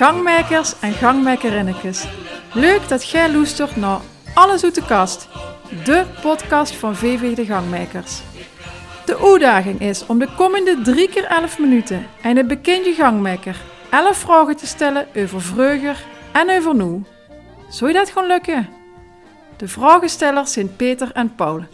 [0.00, 2.06] gangmakers en gangmakerinnetjes.
[2.54, 4.00] Leuk dat jij luistert naar
[4.34, 5.28] Alles uit de Kast,
[5.84, 8.20] de podcast van VV de Gangmakers.
[9.04, 13.56] De uitdaging is om de komende 3 keer 11 minuten en een bekende gangmaker
[13.90, 15.94] 11 vragen te stellen over vreugde
[16.32, 17.02] en over nu.
[17.68, 18.68] Zou je dat gaan lukken?
[19.56, 21.64] De vragenstellers zijn Peter en Paul.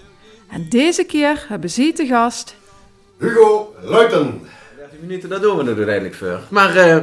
[0.50, 2.56] En deze keer hebben ze te gast
[3.18, 4.40] Hugo Luiten.
[4.76, 6.40] 30 minuten, dat doen we er uiteindelijk voor.
[6.48, 6.96] Maar eh,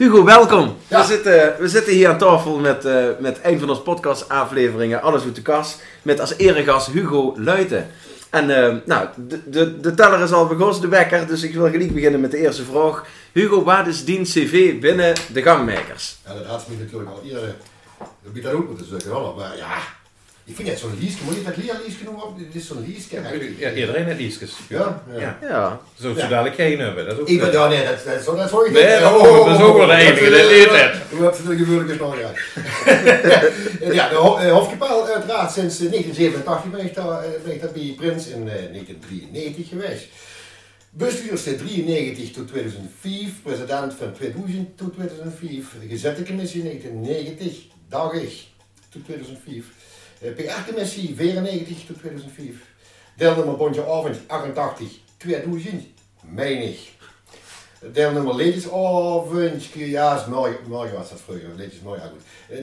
[0.00, 0.76] Hugo, welkom.
[0.88, 1.00] Ja.
[1.00, 5.24] We, zitten, we zitten hier aan tafel met, eh, met een van onze podcast-afleveringen, Alles
[5.24, 5.82] uit de Kast.
[6.02, 7.90] Met als eregast Hugo Luiten.
[8.30, 11.26] En eh, nou, de, de, de teller is al begonnen, de wekker.
[11.26, 13.04] Dus ik wil gelijk beginnen met de eerste vraag.
[13.32, 16.18] Hugo, wat is dien cv binnen de gangmakers?
[16.26, 17.54] Ja, dat had me natuurlijk al eerder
[18.26, 19.34] op dat ook moeten wel.
[19.38, 19.78] Maar ja,
[20.50, 21.16] ik vind het zo'n liesje.
[21.24, 22.24] Moet je dat Lia liesje noemen?
[22.38, 23.20] Dit is zo'n liesje.
[23.58, 24.52] Ja, iedereen heeft liesjes.
[24.68, 25.18] Ja, ja.
[25.20, 25.38] Ja.
[25.48, 25.80] Ja.
[26.00, 26.20] Zo Ja.
[26.20, 27.04] zo dadelijk geen hebben.
[27.06, 28.96] Dat is ook Ik ben, ja, nee, dat, dat, zo, dat is voor je Nee,
[29.14, 30.94] oh, dat is ook wel de enige, dat leert het.
[31.10, 32.30] Hoe heb je de gebeurlijke snel ja.
[33.92, 37.60] ja, de Ho- eh, Hofkapel uiteraard sinds eh, 1987 ben ik daar, eh, ben ik
[37.60, 40.06] daar bij Prins in eh, 1993 geweest.
[40.90, 47.56] Bestuurster 93 tot 2005, president van 2000 tot 2005, gezette commissie 1990,
[47.88, 48.46] dagig
[48.88, 49.64] tot 2005,
[50.20, 52.54] eh, PR-commissie 94 tot 2005,
[53.16, 55.84] deelnummer Bondje Avond 88 2000,
[56.20, 56.88] menig.
[57.92, 62.22] Deelnummer Ladiesavond, ja, is mooi, mooi was dat vroeger, Ladies mooi, ja goed.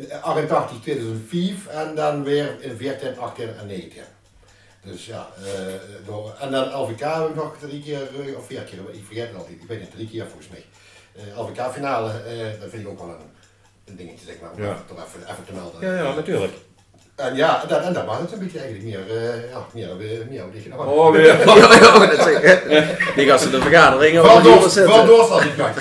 [0.10, 4.02] Eh, 88 2005 en dan weer in 14, 18 en 19.
[4.84, 5.74] Dus ja, eh,
[6.06, 9.28] door, en dan LVK heb ik nog drie keer, eh, of vier keer, ik vergeet
[9.28, 10.66] het altijd, ik weet niet, drie keer volgens mij.
[11.16, 13.32] Eh LVK finale, eh, dat vind ik ook wel een,
[13.86, 14.84] een dingetje zeg maar, om Ja.
[14.90, 15.82] even, even te melden.
[15.82, 16.54] Ja, ja, natuurlijk.
[17.18, 20.26] En ja, dat, en dat was het een beetje eigenlijk meer, eh ja, meer, meer,
[20.30, 21.26] meer wat je nou Oh, weer.
[21.46, 22.66] Ja, ja, dat zeg.
[23.16, 24.18] Die gasten de vergadering.
[24.18, 25.78] Vooral over die door, doorslag niet kwijt.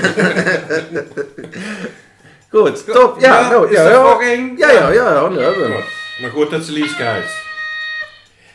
[2.51, 3.21] Goed, top.
[3.21, 4.03] Ja, nou, is ja, ja.
[4.03, 4.57] nog één?
[4.57, 5.81] Ja, ja, ja, ja.
[6.21, 7.45] Maar goed dat ze Lieske uit.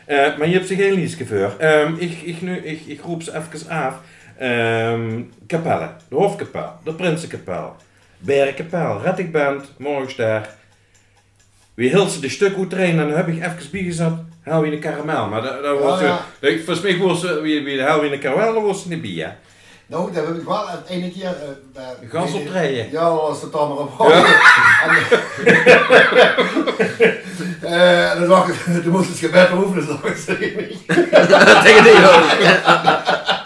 [0.06, 1.54] Eh, maar je hebt ze geen Lieske voor.
[1.58, 3.94] Ehm, ik, ik, nu, ik, ik roep ze even af.
[4.38, 5.96] Ehm kapellen.
[6.10, 6.74] De Hofkapel.
[6.84, 7.76] De Prinsenkapel.
[8.18, 9.02] Bergkapel.
[9.04, 9.72] Rettigband.
[9.78, 10.60] Morgenster.
[11.82, 14.12] Wie hield ze de stuk goed trainen en dan heb ik even bijgezet.
[14.44, 15.28] Hou je een karamel.
[15.28, 16.00] Maar dat, dat was...
[16.00, 16.48] Ja, eh, ja.
[16.48, 17.22] ik- Volgens mij was.
[17.42, 19.28] Wie, wie hou je een karamel, dat was ze niet hè?
[19.88, 21.26] Nou, dat heb ik wel het ene keer...
[21.26, 21.34] eh,
[21.74, 22.92] bij- Gas optreden.
[22.92, 23.92] Ja, dat was het maar op.
[23.98, 24.26] Ja.
[27.62, 30.88] Eh, en dan zag ik, toen moest het gebed oefenen, zag ik ze niet.
[31.66, 32.38] Tegen die jongen.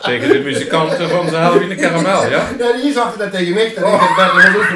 [0.02, 2.48] Tegen de muzikanten van hou je een karamel, ja?
[2.60, 4.70] Nee, die zag dat tegen mij, dat ik het gebed moest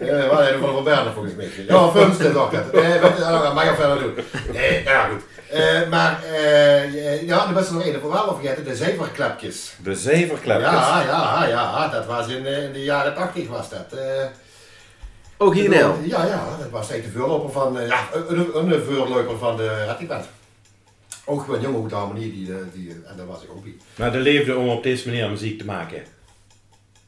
[0.00, 1.48] Eh, wat een van Roberta volgens mij.
[1.68, 1.90] Ja,
[2.50, 2.70] dat.
[2.70, 3.02] Eh,
[3.42, 4.14] dat mag je verder doen.
[4.52, 5.22] Nee, nou ja, goed.
[5.50, 9.72] Eh, maar, eh, ja, er was er nog één, voor wel vergeten, de zeverklepjes.
[9.82, 10.70] De zeverklepjes.
[10.70, 13.98] Ja, ja, ja, dat was in, in de jaren 80 was dat.
[13.98, 14.24] Eh,
[15.36, 15.72] Ook hier.
[15.72, 19.84] Ja, ja, dat was echt de voorloper van, ja, een, een, een voorloper van de
[19.86, 20.24] Hattieband.
[21.24, 23.74] Ook gewoon jongen goed harmonie, die, die, en daar was ik ook bij.
[23.94, 26.02] Maar de leefde om op deze manier muziek te maken.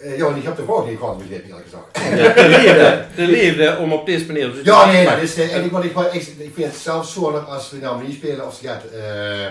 [0.03, 2.19] Eh, ja, ik heb de vorige niet gewoon begrepen, eerlijk gezegd.
[2.19, 5.23] Ja, de leefde, de leefde om op deze manier Ja, te nee, dat maken.
[5.23, 7.79] is, eh, en ik, wat ik, wat ik, ik vind het zelf zorgelijk als we
[7.79, 9.47] nou niet spelen of ze gaat, eh,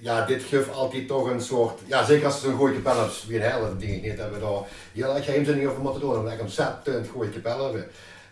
[0.00, 3.36] ja, dit geeft altijd toch een soort, ja, zeker als ze zo'n goeie hebben, wie
[3.36, 4.50] een hele ding niet hebben, daar
[4.92, 7.86] heel erg geheimzinnig over moeten doen, omdat ik ontzettend goeie kapel hebben.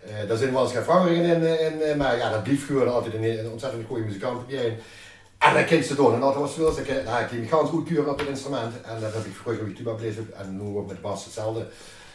[0.04, 2.92] Eh daar zijn wel eens geen veranderingen in, in, eh, maar ja, dat blijft gewoon
[2.92, 4.78] altijd een, een ontzettend goede muzikant bij.
[5.40, 6.14] En dat kent ze doen.
[6.14, 8.74] En altijd was veel zeggen, nou, ik gaan goed kuren op het instrument.
[8.82, 11.66] En dat heb ik vroeger met tuba belezen en nu ook met bas hetzelfde.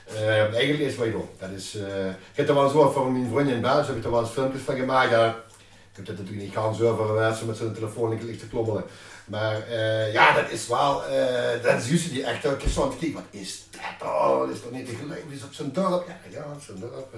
[0.06, 1.40] Eh, eigenlijk is je doet.
[1.40, 3.98] Dat is, eh, ik heb er wel eens wat van mijn vriendin in België, heb
[3.98, 5.10] ik er wel eens filmpjes van gemaakt.
[5.10, 8.84] Ja, ik heb dat natuurlijk niet gaan zo mensen met zijn telefoon ligt te klommelen.
[9.26, 12.74] Maar eh, ja, dat is wel, eh dat is juist die echt, kijken,
[13.14, 14.10] wat is dat?
[14.40, 16.08] Dat is toch niet te geloven, is op zijn dorp?
[16.08, 17.14] Ja, ja, zijn dorp.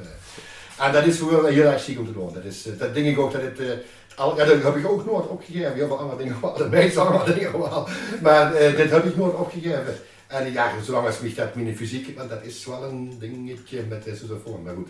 [0.78, 2.34] En dat is gewoon heel erg ziek om te doen.
[2.34, 3.84] Dat, is, dat denk ik ook dat het, al,
[4.18, 5.74] ja, dat heb ik ook nooit opgegeven.
[5.74, 7.88] Heel veel andere dingen wel, de meeste andere dingen wel.
[8.22, 9.96] Maar eh, dit heb ik nooit opgegeven.
[10.28, 14.16] En ja, zolang als dat mijn fysiek, want dat is wel een dingetje met de
[14.16, 14.88] sousaphone, maar goed.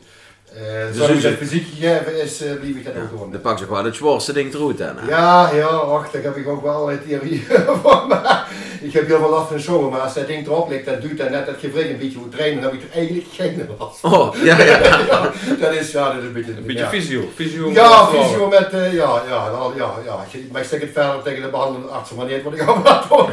[0.93, 3.31] Zolang dus dat het- fysiek gegeven is, eh blijf ik dat ook doen.
[3.31, 4.97] Dan pak ze gewoon het zwaarste ding eruit aan.
[5.07, 7.45] Ja, ja, wacht, daar heb ik ook wel een theorie
[7.83, 8.07] van.
[8.07, 8.47] Maar
[8.81, 11.17] ik heb heel veel last van zomer, maar als dat ding erop ligt, dan duurt
[11.17, 13.99] dat net dat gevrek een beetje moet trainen, dan heb ik er eigenlijk geen last
[13.99, 14.13] van.
[14.13, 14.77] Oh, ja, ja.
[15.07, 15.31] Ja,
[15.61, 16.51] dat is, ja, dat is een beetje...
[16.51, 16.89] Een beetje ja.
[16.89, 17.29] visio.
[17.35, 20.25] visio Ja, met- fysio met, eh, ja, ja, ja, ja.
[20.51, 23.09] Maar ik zeg het verder tegen de behandelende arts, maar niet wat ik aan het
[23.09, 23.25] doen.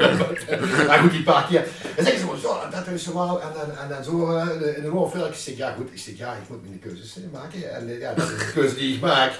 [0.87, 1.65] Maar goed, die paar keer.
[1.97, 3.41] Dan zeggen ze maar zo, dat is zo wel.
[3.41, 5.29] En dan, en dan zo eh, in de hoofdvelk.
[5.29, 7.75] Ik zeg, ja goed, ik zeg, ja, ik moet mijn keuzes eh, maken.
[7.75, 9.33] En ja, dat is de keuze die ik maak.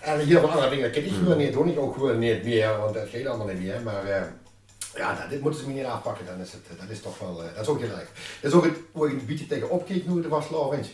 [0.00, 1.68] En heel veel andere dingen kan ik gewoon niet doen.
[1.68, 3.80] Ik ook gewoon niet meer, want dat gaat allemaal niet meer.
[3.84, 4.20] Maar, eh,
[4.96, 7.42] Ja, nou, dit moeten ze me niet aanpakken, dan is het, dat is toch wel,
[7.42, 8.08] eh, dat is ook heel erg.
[8.40, 10.88] Dat is ook het, waar ik een beetje tegen opkeek nu, de was Laurens.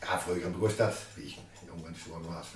[0.00, 1.36] Ja, vroeger begon dat, wie,
[1.66, 2.46] jong ben ik zo was.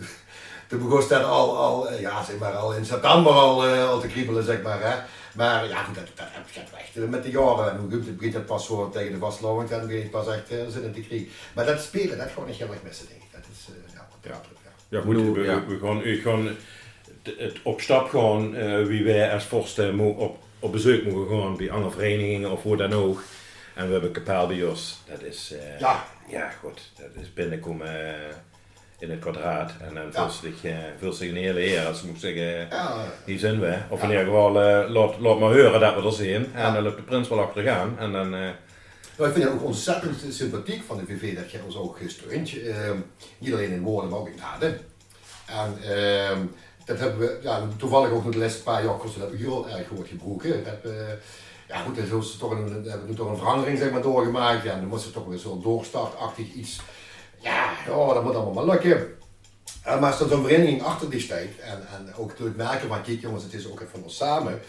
[0.69, 4.01] Toen begon dat al, al, eh, ja, zeg maar, al in september al, eh, al
[4.01, 4.81] te kriebelen, zeg maar.
[4.83, 4.97] Hè.
[5.35, 7.71] Maar ja, goed, dat, dat heb je echt eh, met de jaren.
[7.73, 10.09] En hoe goed, het begint het pas zo tegen de vastlopend en dan begin je
[10.09, 11.29] pas echt uh, zin in te kriegen.
[11.55, 13.29] Maar dat spelen, dat gewoon niet heel erg missen, denk ik.
[13.33, 14.31] Dat is, eh, ja, Ja.
[14.31, 14.41] dat
[14.89, 15.01] ja.
[15.01, 19.45] Goed, we, we gaan, we gaan het, het op stap gewoon, eh, wie wij als
[19.45, 23.23] vorsten mo- op, op bezoek mogen gaan bij andere verenigingen of hoe dan ook.
[23.75, 24.99] En we hebben kapel bij ons.
[25.11, 26.05] Dat is, eh, Ja.
[26.29, 28.35] ja goed, dat is binnenkomen eh,
[28.99, 29.73] in het kwadraat.
[29.89, 30.29] En dan Ja.
[30.29, 30.55] zich,
[31.01, 33.79] voelt zich een hele eer als ik moet zeggen, Ja, hier zijn we.
[33.89, 36.55] Of in ieder geval, laat, laat maar horen dat we er zijn.
[36.55, 37.99] En dan loopt de prins wel achter gaan.
[37.99, 41.99] En dan, ik vind het ook ontzettend sympathiek van de VV dat je ons ook
[41.99, 42.63] gesteunt.
[42.63, 42.97] Ehm
[43.39, 44.81] niet alleen in woorden, maar ook in daden.
[45.47, 46.39] En ehm,
[46.91, 49.89] dat hebben we ja, toevallig ook nog de laatste paar jaar kosten dat heel erg
[49.89, 50.65] wordt gebroken.
[50.65, 50.93] Dat,
[51.69, 54.63] ja goed, dan is toch een, we hebben nu toch een verandering zeg maar, doorgemaakt.
[54.65, 56.81] Ja, en dan moest er toch weer zo'n doorstartachtig iets.
[57.39, 59.09] Ja, oh, dat moet allemaal maar lukken.
[59.85, 63.03] Eh, maar als er zo'n vereniging achter die staat en, en ook natuurlijk merken van
[63.03, 64.61] kijk jongens, het is ook even van ons samen.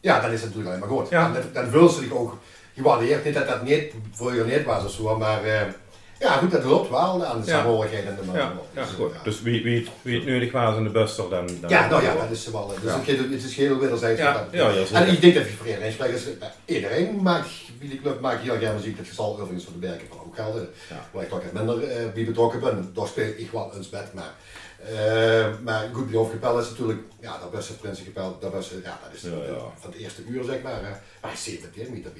[0.00, 1.08] Ja, dan is het natuurlijk alleen maar goed.
[1.10, 1.26] Ja.
[1.26, 2.36] En dat- dan wil ze zich ook
[2.74, 3.24] gewaardeerd.
[3.24, 5.60] Niet dat dat niet vroeger niet was of zo, maar eh,
[6.18, 7.52] ja goed, dat loopt wel aan de Ja.
[7.52, 8.36] saamhorigheid en de man.
[8.36, 9.12] ja, ja, Dus, goed.
[9.14, 9.22] ja.
[9.22, 11.46] Dus wie, wie, het, wie het nodig was in de buster, dan...
[11.60, 12.66] dan Ja, nou ja, dat is wel.
[12.82, 12.98] Dus Ja.
[12.98, 14.20] het, is, het is heel wederzijds.
[14.20, 16.22] Ja, ja, en ik denk dat je verenigingsprekers,
[16.64, 18.96] iedereen maakt, wie de club maakt heel graag muziek.
[18.96, 20.68] Dat zal overigens voor de berken van ook gelden.
[20.90, 21.08] Ja.
[21.12, 22.90] Waar ik toch wat minder eh, bij betrokken ben.
[22.94, 24.32] Daar speel ik wel eens met, maar.
[24.84, 29.12] Eh, maar goed, die hoofdkapel is natuurlijk, ja, dat beste Prinsenkapel, dat was, ja, dat
[29.14, 29.58] is Ja, de- ja.
[29.80, 31.00] van het eerste uur zeg maar.
[31.22, 32.10] maar 17 meter.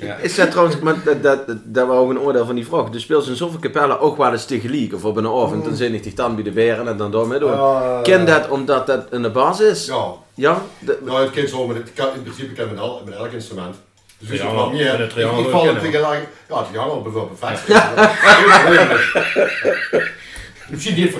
[0.06, 0.16] Ja.
[0.16, 2.90] Is dat trouwens, maar dat, dat, dat, was ook een oordeel van die vraag.
[2.90, 5.64] Dus speelt ze in zoveel kapellen ook wel eens tegelijk of op een avond.
[5.64, 7.52] Dan zin ik die dan bij de beren en dan door mee doen.
[7.52, 9.86] Eh, Ken dat omdat dat een bas is?
[9.86, 10.62] Ja, Ja?
[10.78, 13.32] De- nou het kind zo, met het kan, in principe kan met, al, met elk
[13.32, 13.76] instrument.
[14.18, 14.98] Dus het meer.
[14.98, 15.82] met een Ik, ik val kennen.
[15.82, 17.68] tegelijk, ja, het triangel bijvoorbeeld, perfect.
[20.68, 21.12] Misschien niet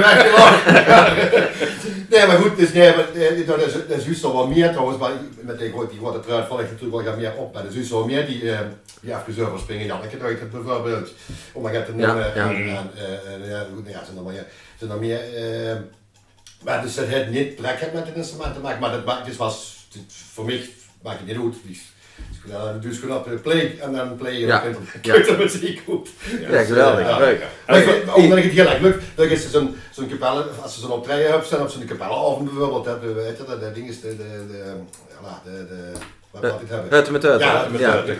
[0.00, 1.48] weggelopen.
[2.10, 5.10] nee, maar goed, dus nee, maar, eh, dat is, dat is wat meer trouwens, maar
[5.40, 7.68] met die, die wordt het eruit val ik natuurlijk wel gaan meer op, maar er
[7.68, 8.58] is juist zo meer die, eh,
[9.00, 11.12] die over springen, Janneke Duit het bijvoorbeeld,
[11.52, 12.50] om maar te noemen, Ja, ja.
[12.50, 12.90] en, en,
[13.26, 14.44] en, ja, goed, nou ja, zijn er meer,
[14.78, 15.76] zijn er meer, eh,
[16.64, 19.86] maar dus dat heeft niet direct met het instrument te maken, maar dat maakt, was,
[20.32, 20.68] voor mij
[21.02, 21.78] maakt het niet uit, dus,
[22.44, 25.12] dan je gewoon op play en dan play je Ja, en ja.
[25.12, 26.08] dan je muziek goed.
[26.50, 27.08] Ja, geweldig.
[27.08, 27.18] Ja.
[27.18, 27.42] Leuk.
[27.66, 30.80] Maar ik, omdat ik het heel erg lukt, dan is zo'n zo'n kapelle, als ze
[30.80, 33.88] zo'n optreden hebben staan op zo'n kapellenavond bijvoorbeeld, hebben we, weet je, dat, dat ding
[33.88, 34.62] is de, de, de,
[35.22, 35.92] ja, de, de,
[36.30, 36.98] wat dit hebben.
[36.98, 37.40] Het met het.
[37.40, 38.02] Ja, Ja, met ja.
[38.06, 38.18] het.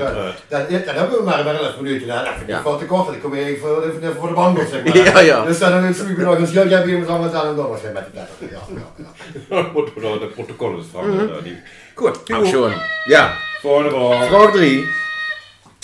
[0.48, 2.06] Dan, ja, dan hebben we maar maar 11 minuten.
[2.08, 2.62] Nou, dat vind ik Ja.
[2.62, 4.96] veel te kort, dan kom je even voor, even, voor de bank zeg maar.
[4.96, 5.44] Ja, ja.
[5.44, 7.82] Dus dan is het nog een schil, jij hebt iemand anders aan en dan was
[7.82, 8.58] hij met de letter.
[8.58, 9.06] Ja, ja,
[9.56, 9.70] ja.
[9.72, 11.30] Moeten we door de protocollen vragen.
[11.36, 11.60] eh, die-
[11.94, 12.72] Goed, Nou.
[13.04, 13.32] Ja.
[13.60, 14.28] Volgende vraag.
[14.28, 14.86] Vraag 3.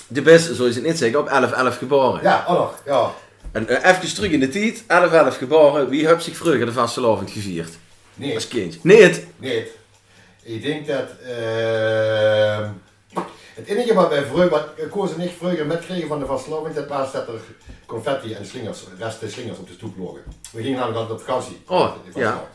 [0.06, 2.22] De beste, zo is het niet zeggen, op 11-11 geboren.
[2.22, 3.12] Ja, oh nog, ja.
[3.52, 4.82] En uh, even terug in de tijd.
[5.34, 5.88] 11-11 geboren.
[5.88, 7.72] Wie heeft zich vroeger de vastelavond gevierd?
[8.14, 8.34] Nee.
[8.34, 8.84] Als kind.
[8.84, 9.26] Nee, het.
[9.36, 9.70] Nee,
[10.42, 12.68] ik denk dat ehm,
[13.54, 16.88] het enige wat wij vroeger, wat Koos en ik vroeger metkregen van de vastloving, dat
[16.88, 17.40] was dat er
[17.86, 20.22] confetti en slingers, resten slingers op de stoep lagen.
[20.52, 21.62] We gingen namelijk altijd op vakantie.
[21.66, 22.48] Oh, ja.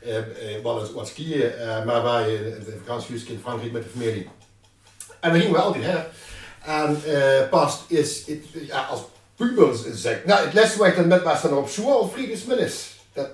[0.00, 3.88] Eh, eh, eens wat skiën, eh, maar wij in de vakantiehuis in Frankrijk met de
[3.88, 4.28] familie.
[5.22, 6.06] En dan gingen we altijd her.
[6.64, 9.00] En eh, pas is, het, ja, als
[9.36, 13.00] pubers zeg nou het les wat ik dan met was dan op zoal vriendesminnes.
[13.12, 13.28] Dat,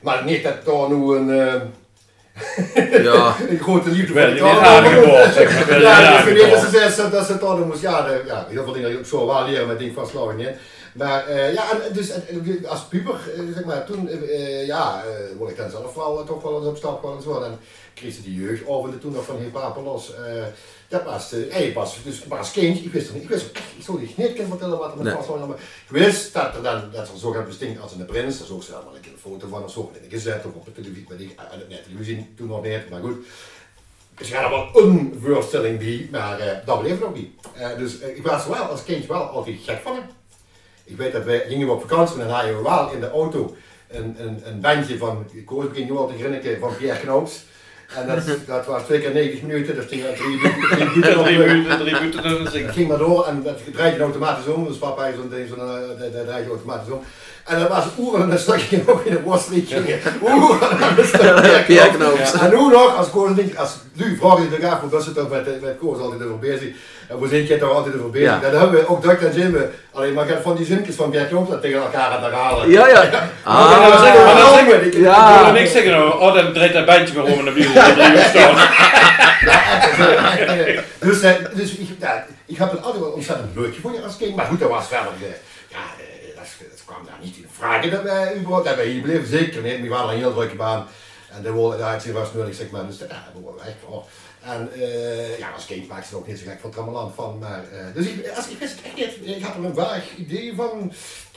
[0.00, 3.36] maar niet dat daar nu een, eh, Ja.
[3.48, 5.32] een grote liefde Wel, voor de taal.
[5.32, 5.66] zeg maar.
[5.68, 6.92] Wel, Ja, niet dat ze aangeboren.
[6.92, 9.44] zei dat ze toch moest, ja, de, ja, heel veel dingen die ik zo wel
[9.44, 10.38] leren met ding vastlopen.
[10.38, 10.50] hè.
[10.94, 13.14] Maar eh, ja, en dus en- en als puber,
[13.54, 15.02] zeg maar, toen, eh, ja,
[15.38, 17.40] word ik dan zelf wel toch wel eens op stap wel en zo.
[17.40, 17.58] Dan
[17.94, 20.14] kreeg ze die jeugd over toen nog van Heer Papelos.
[20.14, 20.42] eh
[20.94, 23.46] dat was, de hij was, dus, maar als kind, ik wist er niet, ik wist
[23.46, 25.14] ook echt, ik zou je niet kunnen vertellen wat er met Nee.
[25.14, 25.56] was.
[25.58, 28.84] Ik wist dat er dan, dat er zo gaat bestinken als een prins, daar dan
[28.84, 31.06] wel een keer een foto van of zo, in de gezet of op de televisie,
[31.08, 33.26] weet ik, eh, nee, televisie toen nog niet, maar goed.
[34.18, 37.30] Dus er wel een voorstelling bij, maar eh, dat bleef nog niet.
[37.54, 40.04] Eh, dus eh, ik was wel als kind wel altijd gek van hem.
[40.84, 43.56] Ik weet dat wij gingen op vakantie en dan hadden we wel in de auto
[43.88, 47.44] een, een, een bandje van, ik hoor begin nu al te grinniken, van Pierre Knoops.
[47.96, 51.44] En dat, dat was twee keer 90 minuten, dus drie, drie, drie minuten Drie de-
[51.44, 51.92] minuten, drie
[52.32, 52.72] minuten zingen.
[52.72, 54.66] ging maar door en dat draait je automatisch om.
[54.68, 55.56] Dus papa is zo'n ding, eh,
[55.98, 57.00] dat dat draait je automatisch om.
[57.44, 59.98] En dan was oeren en dan stak je nog in de worstriet gingen.
[60.22, 62.32] Oeren en dan stak je Pierre Knoops.
[62.32, 65.14] En nu nog, als Koos denk, als nu vraag je de gaaf, want dat zit
[65.14, 66.68] toch met, met Koos altijd over bezig.
[67.08, 68.28] En we zijn toch altijd over bezig.
[68.28, 68.38] Ja.
[68.50, 69.68] Dan hebben we ook dat dan zien we.
[69.92, 72.70] Alleen maar gaat van die zinnetjes van Pierre Knoops dat tegen elkaar aan het halen.
[72.70, 73.02] Ja, ja.
[73.44, 75.38] Maar dan zeggen- maar dan Ah, zeggen ik- ja.
[75.38, 77.60] Ik wil niks zeggen, nou, oh, dan draait dat bandje maar om en dan we
[77.60, 78.56] uur staan.
[80.98, 84.36] dus, eh, dus ik, ja, ik heb het altijd wel ontzettend leuk gevonden als kind.
[84.36, 85.12] Maar goed, dat was verder.
[85.22, 85.28] eh,
[85.68, 89.02] ja, eh, dat, dat kwam daar niet in vraag dat wij überhaupt dat wij hier
[89.02, 89.26] bleven.
[89.26, 89.80] Zeker niet.
[89.80, 90.86] We waren een heel drukke baan.
[91.36, 92.86] En de woorden daar was nodig, zeg maar.
[92.86, 94.08] Dus dat, dat was echt wel.
[94.44, 97.38] En eh, ja, als kind maakte ze er ook niet zo gek van Trammeland van.
[97.38, 99.36] Maar, eh, dus ik, als, ik wist echt niet.
[99.36, 100.92] Ik had er een vaag idee van.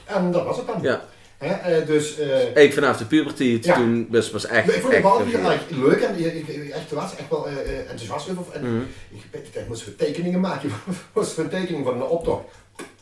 [0.06, 0.82] En dat was het dan.
[0.82, 1.06] Ja.
[1.38, 3.76] Hè, eh, dus, eh, Ik vanaf de puberteit, Ja.
[3.76, 4.68] toen was was echt...
[4.68, 7.48] ik vond het echt wel erg leuk en ik, ik, ik- echt, was echt wel
[7.48, 8.54] eh, enthousiast over.
[8.54, 8.84] En Mhm.
[9.10, 10.70] ik, ik, ik moest tekeningen maken.
[10.70, 10.76] Ik
[11.14, 12.44] moest een tekening van een optocht.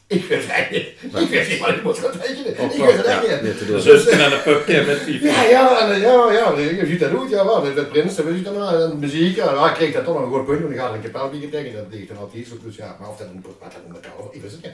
[0.07, 0.87] Ik wist het niet.
[1.21, 2.51] Ik wist niet wat ik moest gaan tekenen.
[2.51, 3.67] Ik Optocht, wist het echt ja, niet.
[3.67, 3.83] doen.
[3.83, 5.25] Dus naar de pubje met FIFA.
[5.25, 8.37] Ja, ja, ja, ja, je ziet dat goed, ja, wel, dat, dat prins, dat weet
[8.37, 10.79] je dan, en muziek, ja, ik kreeg dat toch nog een goed punt, want ik
[10.79, 13.17] had een kapel die getekend, dat deed ik dan altijd zo, dus ja, maar of
[13.17, 14.73] dat een wat dat met elkaar, ik wist het niet.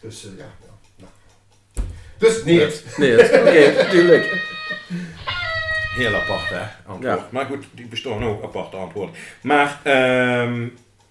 [0.00, 1.86] Dus, eh, ja, ja, nou.
[2.18, 4.46] Dus, nee, Nee, oké, tuurlijk.
[5.94, 6.90] Heel apart, hè?
[6.90, 7.18] Antwoord.
[7.18, 7.28] Ja.
[7.30, 9.14] Maar goed, die bestaan ook aparte antwoorden.
[9.40, 10.66] Maar, ehm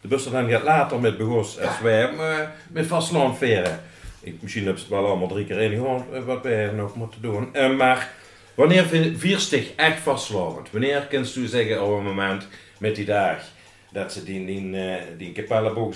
[0.07, 2.39] de bus dan gaat later met Begos als wij eh,
[2.71, 3.79] met vastlandveren.
[4.21, 7.21] Ik, misschien hebben ze het wel allemaal drie keer ingehoord eh, wat wij nog moeten
[7.21, 7.53] doen.
[7.53, 8.11] Eh, maar
[8.55, 8.85] wanneer
[9.49, 10.71] zich echt vastslagend?
[10.71, 12.47] Wanneer kunt u zeggen op een moment
[12.77, 13.37] met die dag
[13.91, 14.71] dat ze die, die,
[15.17, 15.31] die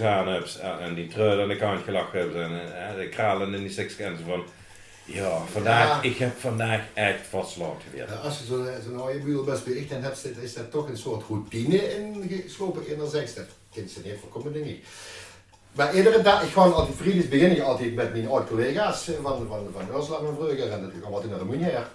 [0.01, 0.49] aan hebben
[0.79, 4.43] en die trui aan de kant gelachen hebben en de kralen in die sekskens van
[5.13, 6.09] ja, vandaag, Ja.
[6.09, 8.09] ik heb vandaag echt vastslagend geweest.
[8.09, 10.97] Ja, als je zo'n zo'n oude buur best bericht dan hebt, is dat toch een
[10.97, 12.97] soort routine ingeslopen in.
[12.97, 13.11] Dat
[13.73, 14.83] kent ze niet voorkomen, ik.
[15.71, 19.15] Maar iedere dag, ik ga altijd vriendjes begin ik altijd met mijn oude collega's eh,
[19.21, 21.87] van, van, van Ursula en Vreuger en gaan we altijd naar de Munier.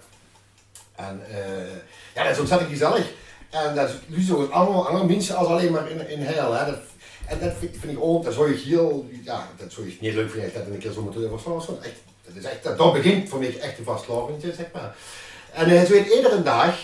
[0.94, 1.74] En eh,
[2.14, 3.12] ja, dat is ontzettend gezellig.
[3.50, 6.52] En dat is nu zo andere, andere mensen als alleen maar in, in heil.
[6.52, 6.70] Hè.
[6.70, 6.78] Dat,
[7.26, 10.14] en dat vind, vind ik ook, dat zou je heel, ja, dat zou je niet
[10.14, 11.30] leuk vinden, dat een keer zo moeten.
[11.82, 11.92] Echt,
[12.62, 14.96] dat dat, begint voor mij echt de vastloving, zeg maar.
[15.52, 16.74] En uh, zo in iedere dag,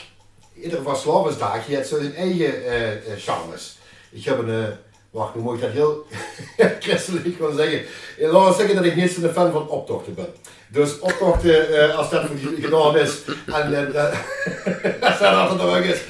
[0.54, 3.78] iedere vastlovensdag, je hebt zo zijn eigen eh eh, charmes.
[4.10, 4.72] Ik heb een, eh,
[5.10, 6.06] wacht, nu moet ik dat heel
[6.80, 7.82] christelijk gewoon zeggen.
[8.18, 10.34] Eh, Laat me zeggen dat ik niet zo'n fan van optochten ben.
[10.68, 12.24] Dus optochten, eh, als dat
[12.60, 16.00] gedaan is, en eh, als dat nog is,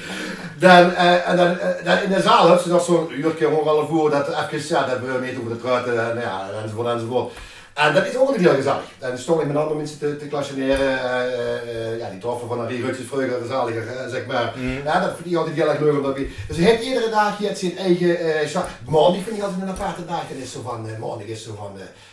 [0.63, 4.09] dan, eh, en dan, eh, in de zaal hebben ze nog zo'n uurtje ongeveer voor
[4.09, 7.33] dat even, ja, dat we weten over de truiten en ja, enzovoort enzovoort.
[7.73, 8.81] En dat is ook heel gezellig.
[8.99, 10.99] Dan stond ik met andere mensen te, te klasseneren.
[10.99, 11.53] eh,
[11.91, 14.53] eh, ja, die troffen van Henri Rutjes vroeger, gezaliger, eh, zeg maar.
[14.85, 15.91] Ja, dat vind ik altijd heel erg leuk.
[15.97, 19.37] Omdat ik, dus hij heeft iedere dag je hebt zijn eigen eh char- Maandag vind
[19.37, 20.19] ik altijd een aparte dag.
[20.29, 21.71] Dat is zo van, maandag is zo van,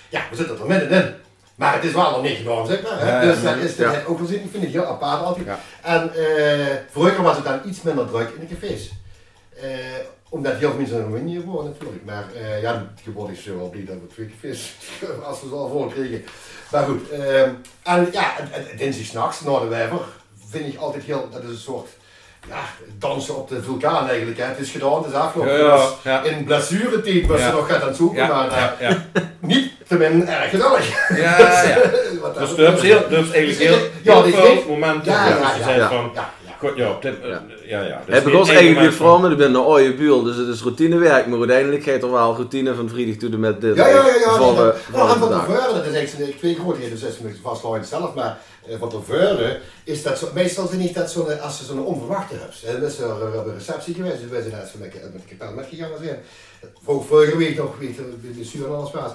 [0.08, 1.14] ja, we zitten er middenin.
[1.54, 2.98] Maar het is wel nog niet gedaan, zeg maar.
[3.00, 3.26] hè.
[3.32, 4.02] Dus dat is ja.
[4.06, 4.42] ook wel zin.
[4.44, 5.46] Ik vind het heel apart altijd.
[5.46, 5.58] Ja.
[5.82, 6.10] En
[6.90, 8.90] vroeger was het dan iets minder druk in de cafés.
[10.32, 12.04] Omdat heel veel mensen in Roemenië wonen natuurlijk.
[12.04, 14.74] Maar eh, ja, het gebod is wel blij dat we twee vis
[15.24, 16.24] als we ze al voor kregen.
[16.70, 17.42] Maar goed, eh,
[17.82, 19.98] en ja, en- en dinsdag s'nachts na de wijver
[20.50, 21.88] vind ik altijd heel, dat is een soort
[22.48, 22.62] ja,
[22.98, 24.38] dansen op de vulkaan eigenlijk.
[24.38, 24.44] Hè.
[24.44, 25.58] Het is gedaan, het is afgelopen.
[25.58, 26.22] Ja, ja, Dus ja.
[26.22, 28.90] In blessuretijd was ze nog gaat aan het zoeken, maar eh,
[29.40, 31.08] niet te min erg gezellig.
[31.16, 31.78] Ja, ja.
[32.38, 35.88] Dus hebt, heel, eigenlijk heel, Ja, heel die veel momenten Ja, ja, ja.
[35.88, 36.12] van,
[36.60, 36.68] Ja, ja.
[36.68, 37.42] goed, ja, op dit, ja.
[37.64, 37.82] Ja.
[37.82, 40.36] ja, dus Het niet begon eigenlijk moment vooral met, ik ben een oude buur, dus
[40.36, 43.76] het is routinewerk, maar uiteindelijk gaat er wel routine van vrijdag tot en met dit.
[43.76, 44.38] Ja, ja, ja, ja.
[44.38, 48.14] Eh, en de van tevoren, dat is eigenlijk twee grootheden, dus dat is vastgehouden zelf,
[48.14, 48.38] maar
[48.68, 52.34] eh, van tevoren is dat zo, meestal vind ik dat zo'n, als ze zo'n onverwachte
[52.34, 52.62] hebt.
[52.62, 55.22] En dat is er op een receptie geweest, dus wij zijn net zo met, met
[55.28, 56.18] de kapel metgegaan zijn.
[56.84, 58.02] Voor vorige week nog, weet je,
[58.36, 59.12] de zuur en alles was.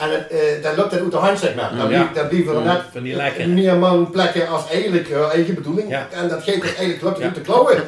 [0.00, 1.70] En eh, dan loopt dat uit de hand, zeg maar.
[1.76, 2.10] Dan, Ja.
[2.14, 3.48] dan blijven er Mm, net van die lekker.
[3.48, 5.88] meer man plekken als eigenlijk uh, eigen bedoeling.
[5.90, 6.06] Ja.
[6.10, 7.24] En dat geeft er eigenlijk loopt het Ja.
[7.24, 7.82] uit de klauwen.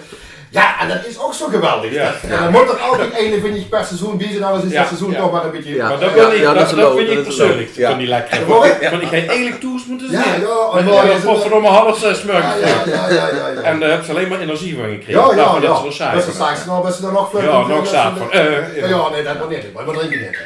[0.50, 1.92] Ja, en dat is ook zo geweldig.
[1.92, 2.12] Ja.
[2.28, 4.38] Dat- dan moet er altijd één, vind ik, per seizoen zijn.
[4.40, 4.78] Nou is Ja.
[4.78, 5.18] het seizoen Ja.
[5.18, 5.74] toch maar een beetje...
[5.74, 5.88] Ja.
[5.88, 7.70] Maar dat, Ja, wil ik, ja, dat, dat dat vind ik dat persoonlijk.
[7.74, 7.88] Ja.
[7.90, 8.38] van die lekker.
[8.40, 8.90] Ja.
[8.90, 10.32] Want ik ga eigenlijk toes moeten Ja, zien.
[10.40, 12.22] ja, Maar en dan het- voor om half zes.
[12.22, 12.54] Ja, ja,
[12.86, 13.60] ja, ja, ja, ja.
[13.62, 15.12] En daar heb ze alleen maar energie van gekregen.
[15.12, 15.74] Ja, ja, dat ja.
[15.74, 16.16] is wel saai.
[16.18, 16.56] Dat is saai.
[16.66, 17.42] Nou, best er nog.
[17.42, 18.32] Ja, nog zaad van.
[18.32, 19.72] eh, Ja, ja, nee, dat moet niet.
[19.74, 20.38] Maar we drinken niet.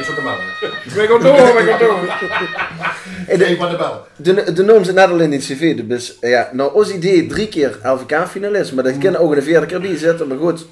[0.00, 0.36] Is man.
[0.60, 0.68] hè.
[0.94, 3.46] We gaan door, we gaan door.
[3.46, 4.06] Eén van de bel.
[4.16, 7.48] De, de noem ze net al in die cv, dus ja, nou ons idee drie
[7.48, 10.66] keer LVK-finalist, maar dat kan ook een vierde keer bij zitten, maar goed.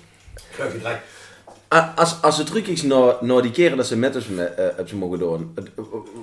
[1.95, 4.97] Als, als ze terugkijkt naar, naar die keren dat ze met ons uh, hebben ze
[4.97, 5.71] mogen doen, het-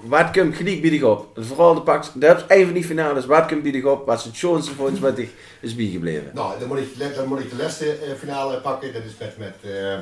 [0.04, 1.28] wat komt gelijk bij die op?
[1.36, 4.22] Vooral de pak, dat heb een van die finales, wat komt bij die op, wat
[4.22, 5.30] ze het schoonste voor ons met die
[5.62, 6.32] is bijgebleven.
[6.34, 8.94] Nou, dan moet ik, dan moet ik de laatste eh, finale pakken.
[8.94, 9.94] Dat is met, met, eh,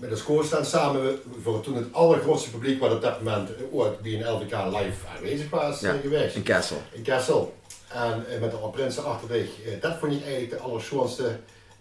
[0.00, 4.00] met de score staan samen voor toen het allergrootste publiek wat op dat moment ooit
[4.00, 5.88] bij een LVK live aanwezig was Ja.
[5.92, 6.36] eh, geweest.
[6.36, 6.76] In Kessel.
[6.92, 7.54] In Kessel.
[7.88, 9.48] En eh, met de prinsen achter zich.
[9.66, 11.24] Eh, dat vond ik eigenlijk de allerschoonste.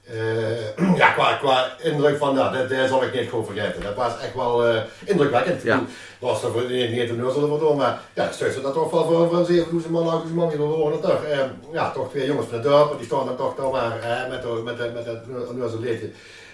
[0.03, 3.81] eh, ja, qua, qua indruk van dat, dat, dat zal ik niet gewoon vergeten.
[3.81, 5.61] Dat was echt wel eh, indrukwekkend.
[5.61, 5.79] Ja.
[5.79, 5.87] Ik
[6.19, 7.09] was er voor niet niet
[7.49, 10.49] voor doen, maar ja, stuurde dat toch wel voor, voor een 7000 man, 8000 man,
[10.49, 11.23] die horen toch.
[11.23, 11.39] Eh,
[11.71, 14.41] ja, toch twee jongens van de dorp, die staan dan toch toch maar eh, met,
[14.41, 16.09] de- met, de- met dat neuzelleedje.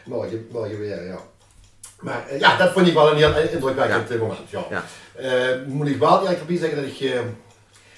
[0.05, 1.17] Mooi, mooi weer, ja.
[2.01, 4.49] Maar eh, ja, dat vond ik wel een heel indrukwekkend eh, moment.
[4.49, 4.65] Ja.
[4.69, 4.83] Ja.
[5.15, 7.19] Eh, moet ik wel eerlijk erbij zeggen dat ik eh,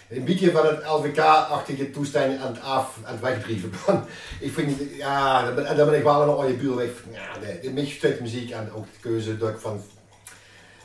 [0.09, 4.03] een beetje van het LVK-achtige toestand aan het af, aan het wegdrieven ben.
[4.39, 6.89] Ik vind, ja, dan ben, dan ben ik wel een oude buur weg.
[7.11, 9.81] Ja, nee, een beetje stuk muziek en ook de keuze dat ik van,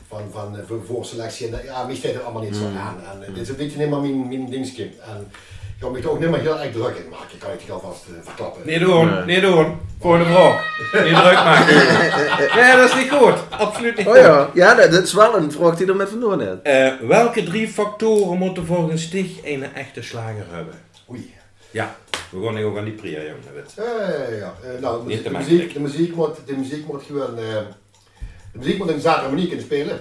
[0.07, 1.47] van, van voor- voorselectie.
[1.57, 2.97] En, ja, mij staat er allemaal niet zo aan.
[3.23, 4.83] En, dit is een beetje meer mijn, mijn dingetje.
[4.83, 5.31] En
[5.79, 7.71] ik ga me er ook niet meer heel erg druk in maken, kan ik je
[7.71, 8.61] alvast eh, verklappen.
[8.65, 9.25] Niet doen, Nee.
[9.25, 9.77] niet doen.
[9.99, 10.77] Voor de vraag.
[11.05, 11.75] Niet druk maken.
[12.61, 13.33] Nee, dat is niet goed.
[13.49, 14.21] Absoluut niet Oh goed.
[14.21, 16.61] ja, ja dat, dat is wel een vraag die er met vandoor net.
[16.63, 20.73] Eh, welke drie factoren moeten volgens dich een echte slager hebben?
[21.11, 21.33] Oei.
[21.71, 21.95] Ja,
[22.29, 23.65] we gaan ook aan die pria, jongen.
[23.75, 27.37] Eh, ja, eh, nou, de muziek, de, muziek, de, muziek moet, de muziek moet gewoon.
[27.37, 27.43] eh,
[28.53, 29.99] de muziek moet een zaterdag manier kunnen spelen.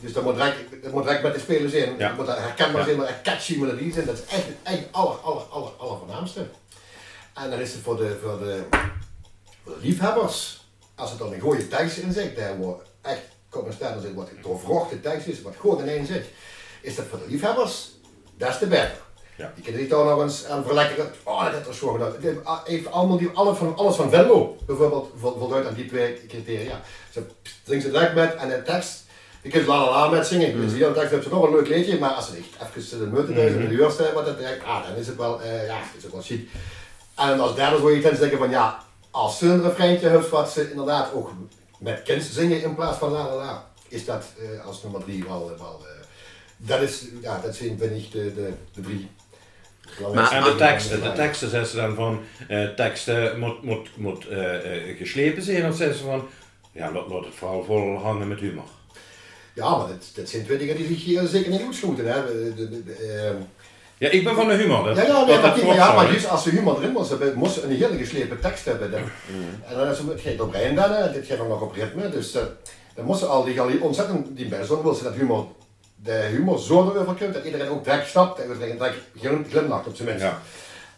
[0.00, 1.94] Dus dat moet direct, dat moet direct met de spelers in.
[1.98, 2.08] Ja.
[2.08, 4.06] Dat moet er herkenbaar zijn, maar catchy melodie zijn.
[4.06, 6.46] Dat is echt, echt het aller, aller, aller, aller voornaamste.
[7.34, 8.62] En dan is het voor de, voor de,
[9.64, 13.20] voor de liefhebbers, als het dan een goede tekst in zit, daar wordt echt,
[13.74, 16.24] stel zit, wat doorvrochte tekst is, wat goed in één zit,
[16.80, 17.90] is dat voor de liefhebbers
[18.36, 19.06] des te beter.
[19.36, 19.52] Ja.
[19.54, 21.12] Je kunt er niet ook nog eens aan verlekkeren.
[21.22, 22.12] Oh, dat is zo gedaan.
[22.20, 26.26] Dit heeft allemaal die, alles, van, alles van Venlo bijvoorbeeld vol- voldoet aan die twee
[26.26, 26.80] criteria.
[27.10, 27.22] Ze
[27.64, 29.06] zingen ze direct met en de tekst.
[29.48, 30.50] Je kunt la la la met zingen.
[30.50, 30.60] Mhm.
[30.60, 33.06] Dus hier tekst hebben ze nog een leuk liedje, maar als ze echt even de
[33.06, 33.40] meute Mhm.
[33.40, 34.36] in de deur staan, wat dat
[34.66, 36.48] ah, dan is het wel, eh, ja, is het wel chic.
[37.14, 38.78] En als derde zou je ten zeggen van ja,
[39.10, 41.32] als ze een refreintje heeft wat ze inderdaad ook
[41.78, 45.24] met kind zingen in plaats van la la la, is dat eh, als nummer drie
[45.24, 46.06] wel, wel eh,
[46.56, 49.08] dat is, ja, dat zijn vind ik de, de, de drie.
[49.98, 54.26] belangrijkste En de teksten, de teksten zeggen ze dan van, eh, teksten moet, moet, moet
[54.98, 56.28] geslepen zijn, of zeggen ze van,
[56.72, 58.68] ja, laat, laat het vooral vol hangen met humor.
[59.58, 62.06] Ja, maar dat, dat zijn twee dingen die zich hier zeker niet uitschoten.
[62.12, 62.26] Hè.
[62.26, 63.34] De, de, de, de, ehm,
[63.98, 64.84] Ja, ik ben van de humor.
[64.84, 67.08] Dat, ja, ja, dat, nee, dat maar, ja, maar juist als ze humor erin moest
[67.10, 68.90] hebben, moest ze een hele geslepen tekst hebben.
[68.90, 69.00] Dan.
[69.68, 71.12] En dan is het, het gaat op rijm dan, hè.
[71.12, 72.08] dit gaat dan nog op ritme.
[72.10, 72.42] Dus eh,
[72.94, 75.46] dan moest ze al die, al die ontzettend, die best wil ze dat humor,
[76.02, 79.86] de humor zo erover komt dat iedereen ook direct snapt en iedereen direct glim- glimlacht
[79.86, 80.24] op zijn minst.
[80.24, 80.40] Ja.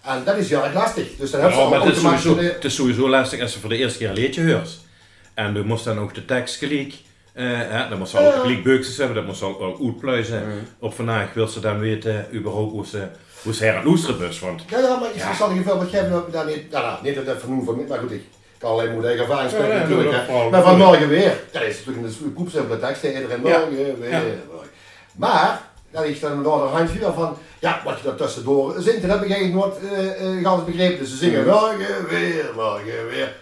[0.04, 1.16] En dat is heel erg lastig.
[1.18, 3.52] Dus dan heb je Ja, maar het is, sowieso, de- het is sowieso lastig als
[3.54, 4.78] je voor de eerste keer een liedje hoort.
[5.34, 6.94] En je moest dan ook de tekst gelijk,
[7.46, 8.40] hè, dan moest ze ook Ja.
[8.40, 10.42] gelijk beukjes hebben, dat moest ze ook ook uitpluizen.
[10.78, 13.02] Op vandaag wil ze dan weten, überhaupt hoe ze,
[13.42, 13.82] hoe ze her
[14.18, 15.34] bus, want Ja, ja, maar ik Ja.
[15.34, 17.84] zal je veel wat geven daar niet, nou, nou, niet dat dat vernoemen van mij,
[17.88, 18.22] maar goed, ik
[18.58, 20.10] kan alleen moet eigen ervaring spreken Ja, ja, natuurlijk.
[20.28, 20.84] dat Maar van goed.
[20.84, 23.58] morgen weer, dat is natuurlijk een poepsimpele tekst, iedereen Ja.
[23.58, 24.10] morgen weer.
[24.10, 24.22] Ja.
[25.16, 29.02] Maar, dan is dan door de handje weer van, ja, wat je daar tussendoor zingt,
[29.02, 29.74] dat heb ik eigenlijk nooit
[30.44, 30.98] uh, begrepen.
[30.98, 33.34] Dus ze zingen morgen weer, morgen weer.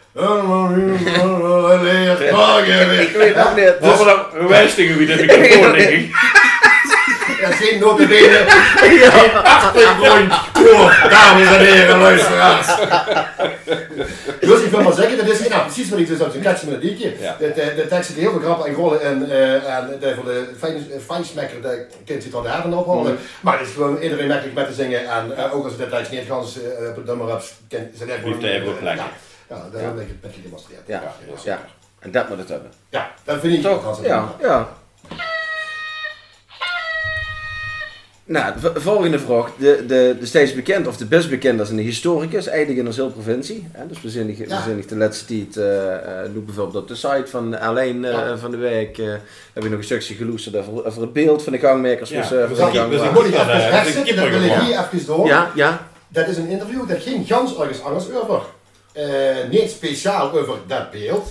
[3.00, 3.72] Ik weet nog niet.
[3.80, 4.04] Wat we
[4.34, 6.10] dan wijstigen wie de microfoon, denk ik.
[7.40, 8.44] Ja, geen notabene,
[8.76, 12.66] geen achtergrondkoor, dames en heren, luisteraars.
[14.40, 16.66] Dus ik wil maar zeggen, dat is nou, precies wat ik dus op zijn catchy
[16.66, 17.12] melodietje.
[17.20, 17.36] Ja.
[17.38, 20.24] De, de, de tekst zit heel veel grappen en rollen en, eh, en de, voor
[20.24, 23.18] de fijn- fijnsmekker, de kind zit al de haven ophouden.
[23.40, 26.10] Maar het is gewoon iedereen makkelijk met te zingen en eh, ook als de tekst
[26.10, 28.98] niet gans uh, op het nummer hebt, kent ze net Blijft hij even op plek.
[29.48, 30.80] Ja, ja, heb ik met gedemonstreerd.
[30.86, 31.34] Ja, ja.
[31.44, 31.60] ja.
[31.98, 32.70] En dat moet het hebben.
[32.88, 34.04] Ja, dat vind ik Toch?
[34.04, 34.68] Ja, ja.
[38.24, 39.50] Nou, de volgende vraag.
[39.58, 43.00] De, de, de steeds bekend, of de best bekend als een historicus, eigenlijk in onze
[43.00, 43.66] hele provincie.
[43.72, 43.86] Hè?
[43.86, 44.62] Dus we zijn niet- we Ja.
[44.62, 48.36] zijn niet de laatste tijd, eh, doe bijvoorbeeld op de site van alleen eh, Ja.
[48.38, 49.06] van de week, eh,
[49.52, 52.10] heb je nog een stukje geloesterd over, over het beeld van de gangmakers.
[52.10, 55.26] Ja, dus, eh, we de Ja, is hier even door.
[55.26, 55.86] Ja, ja.
[56.08, 58.40] Dat is een interview dat ging gans ergens anders over.
[58.98, 61.30] Eh, niet speciaal over dat beeld.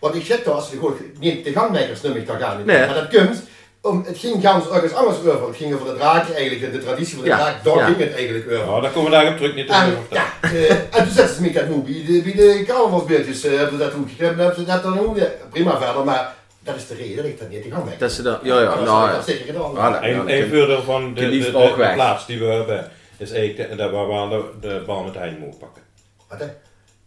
[0.00, 2.66] Want ik zeg toch, als je gewoon niet de gangmakers noem ik daar gaan niet.
[2.66, 2.86] Nee.
[2.86, 3.42] Maar dat komt,
[3.80, 5.46] om, het ging gans ergens anders over.
[5.46, 7.84] Het ging over de draak eigenlijk, de, de traditie van de Ja, draak, daar ja.
[7.84, 8.66] ging het eigenlijk over.
[8.66, 11.34] Nou, daar komen we daar op terug, niet te En, ja, eh, en toen zetten
[11.34, 14.38] ze me dat nu bij de, bij de carnavalsbeeldjes, eh, hebben ze dat toen gegeven,
[14.38, 17.38] hebben ze dat dan ook, ja, prima verder, maar dat is de reden dat ik
[17.38, 17.98] dat niet de gangmaker.
[17.98, 20.04] Dat ze dat, ja, ja, dat nou, ik zeker gedaan.
[20.04, 24.28] Een, dat voorbeeld van de, de, plaats die we hebben, is eigenlijk de, de, waar
[24.28, 25.82] we de, de bal met de hein mogen pakken.
[26.28, 26.46] Wat hè?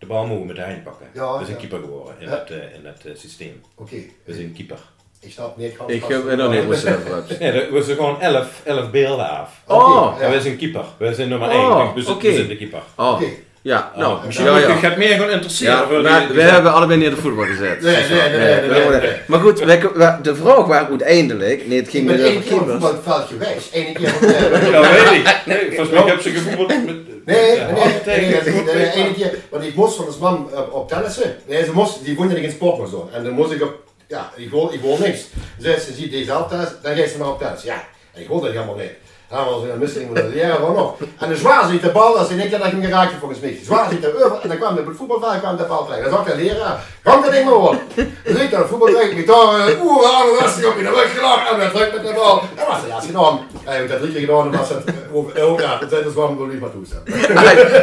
[0.02, 1.08] De bal mogen met de hein pakken.
[1.14, 1.68] Ja, we zijn ja.
[1.68, 2.38] keeper geworden in Ja.
[2.38, 3.62] het, eh, in het eh, systeem.
[3.76, 4.80] Oké, We zijn keeper.
[5.20, 5.74] ik snap niet.
[5.88, 7.40] Ik heb er nog niet.
[7.40, 9.62] Nee, er- we zijn gewoon 11 11 beelden af.
[9.68, 10.86] Oh, Oké, En wij zijn keeper.
[10.98, 11.94] Wij zijn nummer Oh, 1.
[11.94, 12.82] We, zijn- we de keeper.
[12.98, 13.26] Oh, Oké.
[13.63, 14.67] Ja, nou, Oh, ja, ja, ja.
[14.67, 15.76] Je gaat meer gewoon interesseren.
[15.76, 17.82] Ja, voor maar die- die wij hebben allebei niet de voetbal gezet.
[17.82, 19.12] Nee, nee, nee, nee, nee, nee, nee.
[19.26, 22.54] Maar goed, wij, wij- de vraag was uiteindelijk, nee het Ik ging één over keer
[22.62, 22.84] op het keepers.
[22.93, 23.69] voetbalveld geweest.
[23.74, 25.41] Eén keer eh, Ja, weet ik.
[25.45, 26.95] Nee, volgens mij heb ze gevoetbald met...
[27.26, 27.67] Nee, nee, Ja,
[28.06, 31.36] nee, nee, ene keer, want ik moest van de man op, op tennissen.
[31.47, 33.08] Nee, ze moest, die woonde in een sportmuseum.
[33.13, 33.74] En dan moest ik op,
[34.08, 35.19] ja, ik wil, ik wil niks.
[35.62, 36.60] Ze ze ziet deze zelf dan
[36.95, 37.63] gaat ze maar op tennis.
[37.63, 38.91] Ja, ik wil dat helemaal niet.
[39.32, 40.94] Dan was een misseling moeten leren, gewoon nog.
[41.20, 43.39] En de zwaar ziet de bal, als in één keer dat ik hem geraakt volgens
[43.39, 43.60] mij.
[43.63, 46.04] Zwaar ziet de over, en dan kwam de voetbalveld, kwam de bal tegen.
[46.04, 47.76] Dan zag de leraar, kom dat ding maar op.
[48.24, 51.13] Dan naar de voetbalveld, ik daar, eh, oeh, aan de rest op in de rug
[51.15, 52.41] gelachen, en dan druk met de bal.
[52.56, 53.39] Dat was de laatste gedaan.
[53.54, 56.13] Ik heb dat drie keer gedaan, en was het, eh, over, oh ja, dat is
[56.13, 57.04] waarom we niet maar toestaan.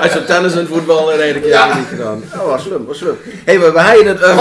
[0.03, 1.77] Als je tennis en voetbal in één keer Ja.
[1.77, 2.23] niet gedaan.
[2.41, 3.19] Oh, wat slim, wat slim.
[3.25, 4.41] Hé, hey, we, we hadden het over,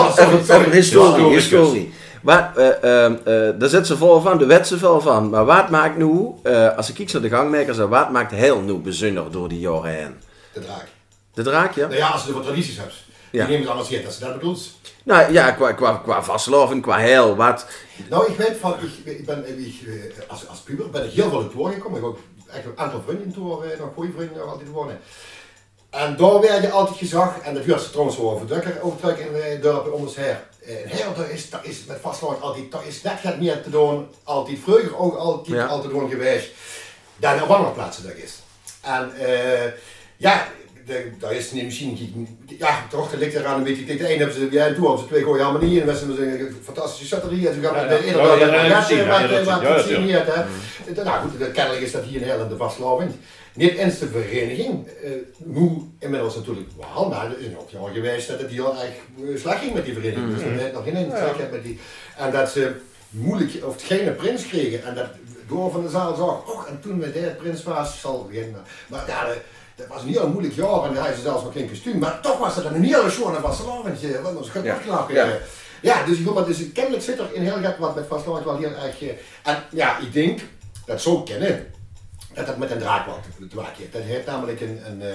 [0.55, 1.25] Oh, historie.
[1.33, 1.93] Historie.
[2.27, 5.29] Wat, eh, ehm, eh, daar zit ze vol van, de wet ze vol van.
[5.29, 8.73] Maar wat maakt nu, eh, als ik kijk naar de gangmakers, wat maakt heel nu
[8.73, 10.15] bijzonder door die jaren heen?
[10.53, 10.87] De draak.
[11.33, 11.87] De draak, ja?
[11.87, 12.93] Nou ja, als je wat tradities hebt.
[13.31, 13.45] Ja.
[13.45, 14.59] Die nemen het zin, dat ze dat bedoelt.
[15.03, 17.67] Nou ja, qua, qua, qua vastloven, qua heil, wat.
[18.09, 21.41] Nou, ik weet van, ik, ik ben, ik, als, als puber ben ik heel veel
[21.41, 21.97] in Toor gekomen.
[21.97, 22.19] Ik heb ook
[22.51, 24.99] echt een aantal vrienden eh, nog goede vrienden altijd wonen.
[25.89, 28.99] En daar werd je altijd gezag, en dat werd ze trouwens wel over Dukker ook
[28.99, 30.47] terug in de dorpen om ons her.
[30.67, 33.69] En heel, daar is, daar is met vastlopen altijd, daar is net het meer te
[33.69, 35.65] doen, altijd vroeger ook altijd Ja.
[35.65, 36.47] al te doen geweest,
[37.17, 38.33] dan op andere plaatsen dat is.
[38.81, 39.71] En eh,
[40.17, 40.47] ja,
[41.19, 43.83] daar is niet misschien, ja, toch, dat ligt eraan een beetje.
[43.83, 45.89] Kijk, de ene hebben ze, ja, en toen hebben ze twee gooien helemaal niet in,
[45.89, 47.97] en we hebben een fantastische satterie, en ze gaan Ja, met ja.
[47.97, 49.39] de Ja, ene ja, wel ja, met ja, een ja, gatje, ja, wat, ja, dat
[49.39, 51.03] eh, wat zie- ja, dat gezien heeft, hè.
[51.03, 53.11] Nou goed, de- kennelijk is dat hier in Nederland de vastloving.
[53.57, 54.87] Niet eens de vereniging,
[55.37, 59.39] nu inmiddels natuurlijk wel, maar er is ook al geweest dat het heel erg eh,
[59.39, 60.33] slecht ging met die vereniging.
[60.33, 61.79] Dus dat heeft nog geen indruk met die.
[62.17, 62.71] En dat ze
[63.09, 65.05] moeilijk of geen prins kregen en dat
[65.47, 68.55] door van de zaal zag, och, en toen met de prins was, zal geen,
[68.87, 69.37] maar ja, dat-
[69.75, 72.37] dat was een heel moeilijk jaar en hij had zelfs nog geen kostuum, maar toch
[72.37, 74.73] was het een hele schone vastelavondje, wat was goed Ja.
[75.15, 75.23] Ja.
[75.25, 75.29] eh.
[75.81, 78.45] Ja, dus, ik wil maar, dus kennelijk zit er in heel gek wat met vastelavond
[78.45, 79.01] wel heel erg.
[79.43, 80.39] En ja, ik denk
[80.85, 81.65] dat zo kennen
[82.33, 83.05] dat dat met een draak
[83.49, 83.91] te maken.
[83.91, 85.13] Dat heeft namelijk een, een eh,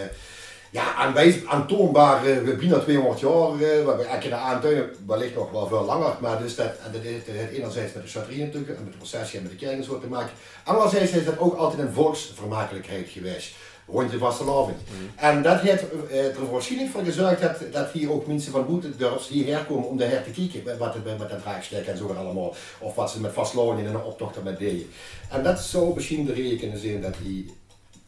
[0.73, 5.67] ja, aanwijs, aantoonbaar, uh, bijna 200 jaar, waar we eigenlijk kunnen aantonen, wellicht nog wel
[5.67, 8.09] veel langer, maar dus dat, en dat heeft, heeft enerzijds met de
[8.45, 10.31] natuurlijk, en met de processie en met de kerk en te maken.
[10.65, 13.55] Anderzijds is dat ook altijd een volksvermakelijkheid geweest.
[13.93, 14.77] Rond de vastelavond.
[15.17, 19.29] En dat heeft eh, er waarschijnlijk voor gezorgd dat, dat hier ook mensen van Boetendorps
[19.29, 20.79] hierher komen om daar te kijken.
[20.79, 22.55] Wat het met dat draagstek en zo allemaal.
[22.79, 24.87] Of wat ze met vastelavond in een optocht met deden.
[25.31, 27.55] En dat zou misschien de reden kunnen zijn dat die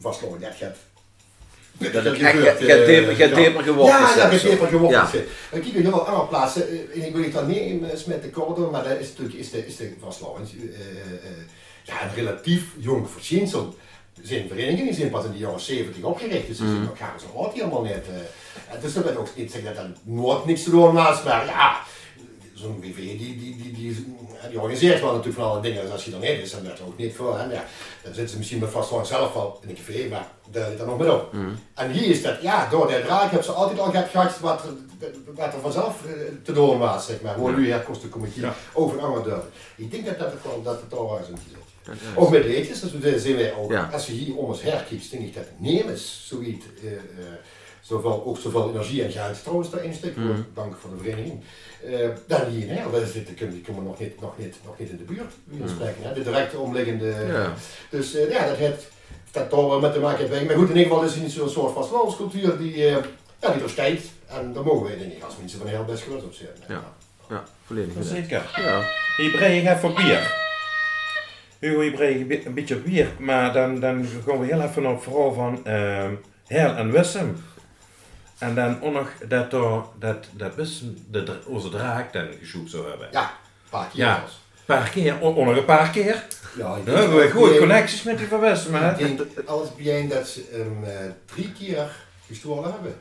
[0.00, 0.76] vastelavond dat gaat
[1.92, 2.38] Dat het echt
[3.16, 4.48] gaat dieper geworteld Ja, dat het zo.
[4.48, 5.10] dieper geworteld Ja.
[5.10, 5.26] zit.
[5.52, 8.06] En kijk, heel veel andere plaatsen, eh, en ik wil het dan niet in eh,
[8.06, 11.30] met de corridor, maar dat is natuurlijk is de, is de eh, eh,
[11.82, 13.74] ja, een relatief jong verschijnsel.
[14.22, 17.38] Zijn verenigingen die zijn pas in de jaren 70 opgericht, dus ze nog gaan zo
[17.38, 17.92] oud helemaal niet.
[17.92, 18.74] eh.
[18.74, 21.46] En dus dat wil ook niet zeggen dat dat nooit niks te doen was, maar
[21.46, 21.76] ja,
[22.54, 24.16] zo'n BV die, die, die, die,
[24.50, 26.78] die organiseert wel natuurlijk van alle dingen, dus als je er niet is, dan werkt
[26.78, 27.38] er ook niet voor.
[27.38, 27.44] Hè.
[27.44, 27.64] Ja,
[28.02, 30.86] dan zitten ze misschien met vastloon zelf wel in een café, maar daar zit er
[30.86, 31.32] nog met op.
[31.74, 35.10] En hier is dat, ja, door de draak hebben ze altijd al gehad wat, er-
[35.34, 36.10] wat er vanzelf eh,
[36.42, 37.40] te doen was, zeg maar.
[37.40, 37.66] Waar nu
[38.42, 38.54] Ja.
[38.72, 39.42] over een andere deur.
[39.76, 41.20] Ik denk dat dat het wel, dat het al was
[42.14, 43.88] Ook met dus we zien wij ook, Ja.
[43.92, 46.98] als je hier om ons her denk ik dat nemens zoiets, eh, eh,
[47.80, 50.40] zoveel, ook zoveel energie en geld trouwens daarin steekt, Mhm.
[50.54, 51.40] dank voor de vereniging.
[51.84, 54.90] Eh, dan hier, hè, we zitten, kunnen, die komen nog niet, nog, niet, nog niet
[54.90, 57.14] in de buurt, we spreken, hè, de directe omliggende.
[57.28, 57.54] Ja.
[57.90, 58.88] Dus eh, ja, dat heeft
[59.30, 60.46] dat toch wel met te maken heeft.
[60.46, 62.96] Maar goed, in ieder geval is het niet zo'n soort vastlandscultuur die, eh
[63.40, 64.06] ja, die er stijgt.
[64.26, 66.48] En daar mogen wij denk ik als mensen van heel best gerust op zijn.
[66.68, 66.84] Ja.
[67.28, 67.92] Ja, volledig.
[68.00, 68.50] Zeker.
[68.56, 68.82] Ja.
[69.16, 70.43] Hier breng ik even bier.
[71.68, 75.60] Hugo, bi- een beetje bier, maar dan, dan gaan we heel even op vooral van
[76.46, 77.36] Heil en Wissem.
[78.38, 82.88] En dan ook nog dat, er- dat, dat Wissem de, onze draak dan geschoept zou
[82.88, 83.08] hebben.
[83.12, 84.16] Ja, een paar keer Ja.
[84.16, 86.24] Een paar keer, ook nog een paar keer.
[86.56, 88.74] Ja, ik Dan hebben we goede connecties met die van Wissem?
[88.74, 91.90] Ik denk alles bijeen dat ze hem eh, drie keer
[92.26, 92.94] gestolen hebben.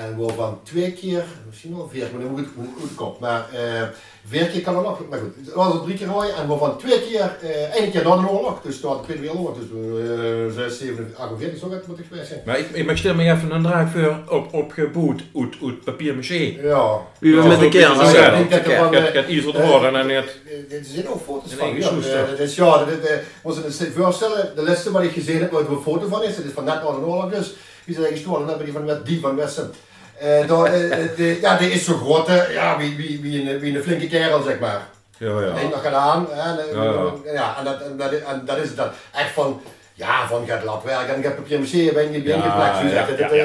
[0.00, 3.20] En waarvan twee keer, misschien wel vier, maar dan moet ik het goed kop.
[3.20, 3.82] Maar eh
[4.28, 6.78] vier keer kan er nog, maar goed, het was er drie keer rooien en waarvan
[6.78, 10.62] twee keer, eh één keer na de oorlog, dus na de Tweede Wereldoorlog, dus eh
[10.64, 12.42] 6, 7, 48, zo gaat moet ik geweest zijn.
[12.46, 16.56] Maar ik, ik stil me even een draak voor op, opgeboet uit, uit papier maché.
[16.62, 16.98] Ja.
[17.18, 20.06] Wie we Ja, met de kern zo, ik er van, Het iets wat worden en
[20.06, 20.36] net.
[20.70, 21.68] Eh, Er zijn ook foto's van.
[21.68, 22.26] Ja, gesoest, Eh, ja.
[22.26, 23.10] dat is, ja, dat, dat,
[23.42, 26.36] moet je zich voorstellen, de laatste wat ik gezien heb, waar een foto van is,
[26.36, 29.06] dat is van net na de oorlog dus, wie zijn gestolen hebben, die van, West-
[29.06, 29.72] die van Westen.
[30.18, 33.50] Eh, daar, eh, eh, de- ja, die is zo groot, hè, ja, wie, wie, wie,
[33.50, 34.80] een, wie een flinke kerel, zeg maar.
[35.18, 35.40] Ja, Ja.
[35.40, 35.68] ja.
[35.68, 35.82] nog
[36.30, 37.32] hè, en, Ja, ja.
[37.32, 38.88] ja, en, dat, en, dat, en dat is dan.
[39.12, 39.60] Echt van,
[39.94, 42.92] Ja, van gaat lapwerk en gaat papier maché ben je ben je plek.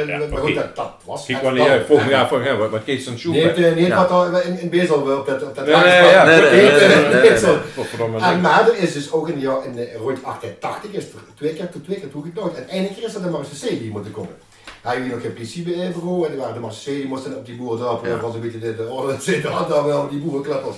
[0.09, 1.85] Eh, Maar goed, dat, dat was Kijk uit.
[1.85, 3.35] Volgend jaar van ja, wat Kees aan Nee, Schoen.
[3.35, 6.23] het, eh, nee, wat er in, in Bezel op dat, op dat Nee, nee, ja,
[6.25, 9.73] Nee, nee, nee, Nee, nee, eh, nee, maar er is dus ook in, jaar- in
[9.97, 12.57] rond 1880 is er twee keer, twee keer toegeknopt.
[12.57, 14.35] En één keer is er de Marseillais die moeten komen.
[14.81, 17.55] Hij hier nog geen politiebureau en die waren de Marseillais die moesten op die
[18.03, 18.13] Ja.
[18.13, 20.75] dat was een beetje de, de orde zitten had dan wel die boerenkleppers.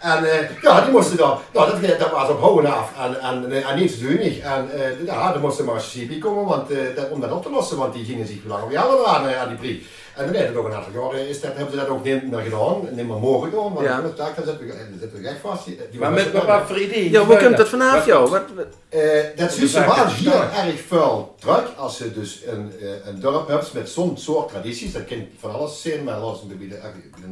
[0.00, 3.64] En eh, ja, die moesten dan, nou dat, dat was op houden af en, en,
[3.64, 7.10] en niet zo duur En eh ja, er moest de Marseillais komen want, eh, dat,
[7.10, 9.48] om dat op te lossen, want die gingen zich belangen weer hadden aan, eh, aan
[9.48, 9.96] die brief.
[10.14, 12.30] En dan werd het ook een aantal jaren, is dat, hebben ze dat ook niet
[12.30, 13.96] meer gedaan, niet meer mogen doen, want Ja.
[13.96, 14.10] ja.
[14.16, 15.64] daar zitten we, dan zitten we echt vast.
[15.64, 17.10] Die Maar met wat voor idee?
[17.10, 18.30] Ja, hoe komt dat vanaf jou?
[18.30, 19.00] Wat, wat- eh,
[19.36, 23.20] dat is de zaak wel hier erg vuil druk als je dus een, eh, een
[23.20, 24.92] dorp hebt met zo'n soort tradities.
[24.92, 26.20] Dat kan van alles zijn, maar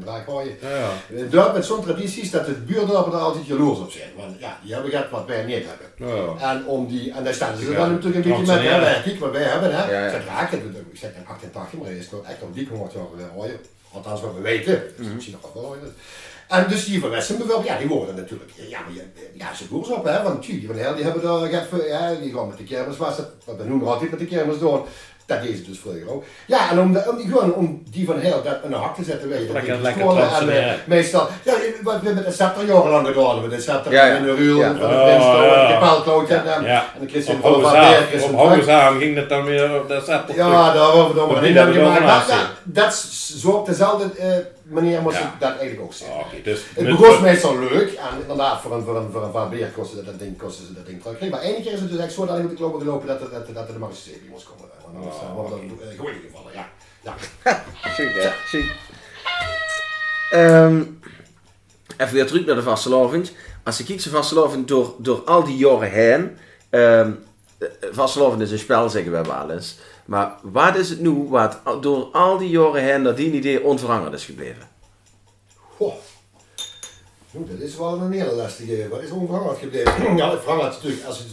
[0.05, 0.57] draag gooien.
[0.61, 1.16] Ja, ja.
[1.16, 4.09] Een dorp met zo'n tradities dat het buurdorpen er altijd jaloers op zijn.
[4.16, 5.87] Want ja, die hebben gehad wat wij niet hebben.
[6.40, 9.01] En, om die, en daar staan ze Ja, dan natuurlijk een beetje met, hè, wij,
[9.05, 9.75] kijk wat wij hebben.
[9.77, 9.90] Hè.
[9.90, 10.05] Ja, ja.
[10.07, 12.42] Ik zeg, ja, ik heb het- ik zeg in 88, maar hij is nog echt
[12.42, 13.59] op die 100 jaar weer ooien.
[13.92, 14.83] Althans wat we weten.
[14.97, 15.77] Dus misschien nog wat wel.
[16.49, 19.88] En dus die van Westen bijvoorbeeld, ja, die worden natuurlijk, ja, maar ja, ze boers
[19.88, 21.51] op, hè, want die van Heel, die hebben daar,
[21.88, 24.59] ja, die gaan met de kermis, was het, wat we nog altijd met de kermis
[24.59, 24.81] doen,
[25.27, 26.25] dat ze dus vroeger ook.
[26.47, 28.95] Ja, en om, de, om, die, gewoon om die van Heel dat in een hak
[28.97, 30.75] te zetten, weet je, dat te lekker trotsen, en, eh, ja.
[30.87, 34.17] meestal, ja, wat we met de scepter jarenlang gedaan, met de scepter Ja, ja.
[34.17, 34.67] en de ruil, Ja.
[34.67, 35.61] en van de Oh, ja.
[35.61, 36.85] en de kapelkloot, en, en, Ja.
[36.95, 38.65] en de Christian Op van op Hoge Druk.
[38.65, 40.23] Zaam ging dat dan weer op de zet.
[40.35, 42.31] Ja, daar hebben we het hebben we gemaakt.
[42.33, 44.29] over Dat, is zo op dezelfde eh,
[44.62, 45.23] manier moest Ja.
[45.23, 46.17] ik dat eigenlijk ook zeggen.
[46.17, 46.61] Oh, Oké, dus...
[46.75, 49.67] Het met- begon meestal leuk en inderdaad voor een, voor een, voor een Van Beer
[49.77, 51.31] kostte dat ding, kostte ze dat ding terug.
[51.31, 53.21] Maar één keer is het dus echt zo dat ik moet de kloppen gelopen dat,
[53.21, 54.75] er- dat, dat er de Marseille moest komen.
[54.92, 56.68] Want anders Oh, uh, wordt dat uh, gooien gevallen, ja.
[57.03, 57.14] ja.
[57.83, 58.31] Hè?
[58.44, 58.72] Chic.
[60.31, 60.83] Ehm,
[61.96, 63.33] even weer terug naar de vastelavond.
[63.64, 66.37] Als je kijkt naar vastelavond door, door al die jaren heen.
[66.70, 67.12] ehm
[67.59, 69.79] eh, vastelavond is een spel, zeggen wij wel eens.
[70.05, 74.14] Maar wat is het nu wat door al die jaren heen dat die idee onveranderd
[74.14, 74.68] is gebleven?
[75.77, 75.94] Goh.
[77.35, 78.88] Oeh, dat is wel een hele lastige.
[78.88, 80.16] Wat is onveranderd gebleven?
[80.16, 81.27] ja, het verandert natuurlijk als het.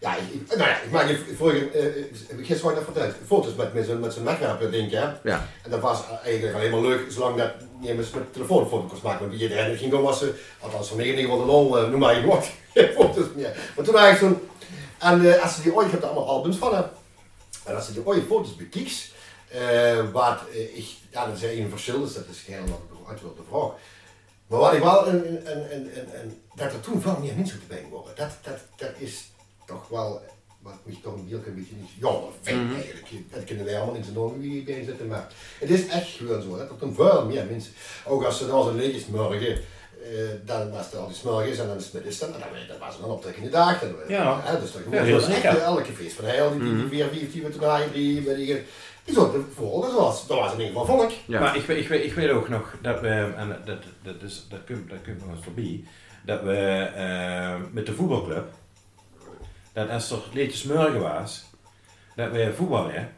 [0.00, 1.70] Ja, ik, ik- nou ja, ik maak je vorige.
[1.70, 2.04] eh, eh,
[2.36, 3.14] gisteren had ik dat verteld.
[3.26, 5.08] Foto's met, met zo'n met zo'n wegwerper ding, hè.
[5.22, 5.48] Ja.
[5.62, 9.28] En dat was eigenlijk alleen maar leuk, zolang dat niet eens met telefoon kon maken.
[9.28, 12.26] Want iedereen ging dan was ze, althans ieder geval de lol, eh, noem maar je
[12.26, 12.50] wat,
[12.96, 13.56] foto's meer.
[13.76, 14.48] Maar toen eigenlijk zo'n,
[14.98, 16.82] en eh, als ze die ooit, je hebt er allemaal albums van hè.
[17.64, 19.12] En als je die ooit foto's bekijkt,
[20.12, 20.38] wat
[20.74, 23.70] ik, ja dat is een verschil, dus dat is helemaal uit de vraag.
[24.46, 27.60] Maar wat ik wel, een, een, een, een, een, dat er toen veel meer mensen
[27.68, 29.30] bij worden, dat, dat, dat is
[29.70, 30.20] toch wel
[30.62, 33.06] wat me toch een heel klein beetje niet jammer vind eigenlijk.
[33.34, 35.26] Dat kunnen wij allemaal in zijn ogen wie bij zitten, maar
[35.58, 37.72] het is echt gewoon zo, dat er toen veel meer mensen,
[38.06, 39.58] ook als ze dan zo'n leeg is morgen, eh,
[40.44, 42.78] dan was er al die smorgens en dan is het met is dan, dan, dat
[42.78, 43.80] was een optrekkende dag.
[43.80, 44.40] Dan, Ja.
[44.42, 47.30] hè, dus dat Ja, zo echt, eh, elke feest van heel, die, die vier, vier,
[47.30, 48.62] die we toen hadden, die, die, die,
[49.04, 51.10] die soorten volgen, dat was, dat was in ieder geval volk.
[51.26, 51.40] Ja.
[51.40, 54.46] Maar ik, weet- ik, weet, ik weet ook nog dat we, en dat, dat, is,
[54.48, 55.84] dat, komt, dat komt nog eens voorbij,
[56.24, 56.56] dat we
[56.94, 58.44] eh, met de voetbalclub,
[59.86, 61.44] dat als er leedjes morgen was,
[62.16, 63.08] dat we voetballen.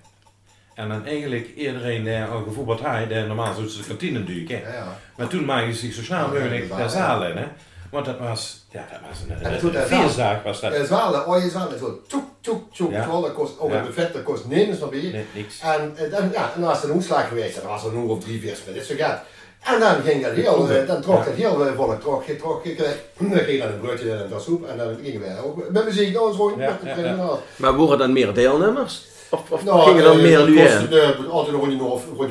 [0.75, 4.61] En dan eigenlijk iedereen die al gevoetbald had, die normaal zo de kantine duiken.
[4.61, 4.99] Ja, ja.
[5.17, 7.37] Maar toen maakten ze zich zo snel mogelijk naar zalen.
[7.37, 7.45] Hè?
[7.91, 10.73] Want dat was, ja, dat was En een, toen een, feestdag was dat.
[10.73, 13.07] Eh, Zwalen, ooie zwalen, zo toek, toek, toek, Ja.
[13.07, 13.83] dat kost, ook Ja.
[13.83, 15.13] de vet, dat kost niks nog weer.
[15.13, 15.61] Nee, niks.
[15.61, 18.09] En, eh, dan, ja, en dan was er een geweest, en dan was er nog
[18.09, 19.23] of drie, vier met dit zo gaat.
[19.63, 22.65] En dan ging dat heel, eh, dan trok dat heel eh, volk, trok, je trok,
[22.65, 25.21] je kreeg, dan ging je dan een broodje en een tas soep, en dan gingen
[25.21, 27.39] wij ook met muziek, zo, Ja, met.
[27.57, 29.03] Maar worden dan meer deelnemers?
[29.31, 30.47] Of, of Nou, gingen dan eh, meer
[30.89, 31.79] de- Altijd nog, rondje,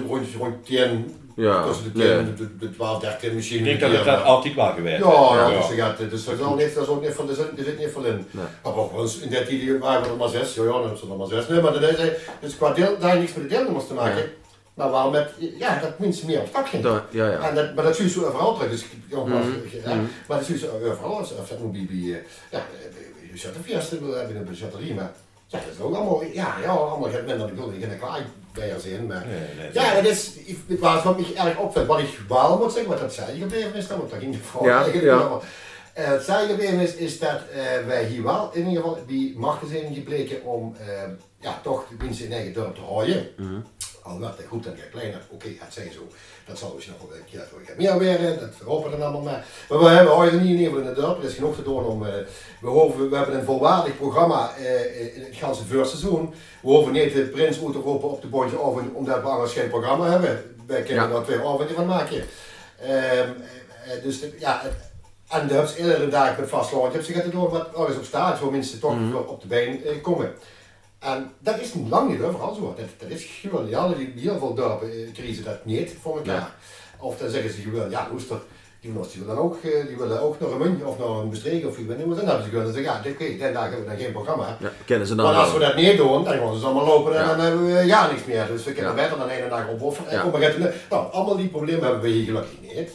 [0.07, 2.17] rondje, rondje 10, Ja, tussen de nee.
[2.17, 3.57] 10, de, de 12, 13 misschien.
[3.59, 5.49] Ik denk dat het dat altijd wel geweest Ja, Ja.
[5.49, 5.57] ja.
[5.67, 7.63] Dus, ja, dus dat is al niet, dat is ook niet van, er zit, er
[7.63, 8.25] zit niet van in.
[8.31, 8.45] Nee.
[8.63, 11.27] Maar eens in dat die waren er maar zes, ja, ja, dan zijn er maar
[11.27, 11.47] zes.
[11.47, 11.97] Nee, maar dat is,
[12.41, 14.23] dus qua deel, daar heeft niks met de deelnemers te maken.
[14.73, 16.83] Maar wel met, ja, dat mensen meer op stap gingen.
[16.91, 17.49] Da- ja, ja.
[17.49, 20.05] En dat, maar dat zie je zo overal terug, dus nogmaals, Mhm, ja, mhm.
[20.27, 22.63] maar dat zie je zo overal, als of dat moet bij, bij, eh, ja,
[23.31, 25.11] bij de hebben een budgetterie, maar
[25.47, 28.25] ja, dat is ook allemaal, ja, ja, allemaal gaat minder, ik wil niet geen klaar
[28.53, 31.87] bij zijn, maar Nee, nee, ja, dat is, ik- het was wat me erg opvalt,
[31.87, 34.39] wat ik wel moet zeggen, wat dat zij gebleven is, dan, want daar ging de
[34.43, 35.39] vrouw Ja, ja.
[35.93, 39.37] Eh, het zij gebleven is, is dat eh, wij hier wel in ieder geval die
[39.37, 40.85] machten zijn gebleken om eh,
[41.41, 43.29] ja, toch de mensen in eigen dorp te houden.
[43.37, 43.59] Mhm.
[44.03, 46.07] Al werd het goed en kleiner, oké, het zijn zo.
[46.45, 48.49] Dat zal misschien nog wel een keer gaan meer werden, dat
[48.83, 49.45] we dan allemaal maar.
[49.69, 51.63] Maar we hebben houden niet in ieder geval in het dorp, er is genoeg te
[51.63, 52.13] doen om, eh,
[52.61, 56.29] we, hoeven, we hebben een volwaardig programma eh, in het ganse voorseizoen.
[56.61, 59.53] We hoeven niet de prins uit te roepen op de bondje over, omdat we anders
[59.53, 60.55] geen programma hebben.
[60.67, 61.15] Wij kunnen Ja.
[61.15, 62.23] er twee avonden van maken.
[62.79, 63.29] Ehm,
[63.85, 64.89] eh, dus de- ja, het-
[65.31, 66.87] En ze eerder dag met vastlopen.
[66.91, 69.15] Je hebt gaat door wat ergens op staat, zo mensen toch Mhm.
[69.15, 70.33] op de been eh, komen.
[71.01, 72.75] En dat is niet lang niet overal zo.
[72.77, 76.35] Dat, dat is gewoon, ja, heel veel dorpen dat niet voor elkaar.
[76.35, 76.55] Ja.
[76.99, 78.41] Of dan zeggen ze gewoon, ja, Oester,
[78.81, 81.29] die willen, die willen ook, eh, die willen ook naar een muntje of naar een
[81.29, 83.85] bestreken of wie ben Dan hebben ze gewoon zeggen, ja, dit, den dag hebben we
[83.85, 84.57] dan geen programma.
[84.59, 87.15] Ja, kennen ze dan Maar als we dat niet doen, dan gaan ze allemaal lopen
[87.15, 87.27] en Ja.
[87.27, 88.47] dan hebben we ja niks meer.
[88.47, 90.11] Dus we kunnen beter dan één dag opofferen.
[90.11, 90.71] En Ja.
[90.89, 92.89] Nou, allemaal die problemen hebben we hier gelukkig niet.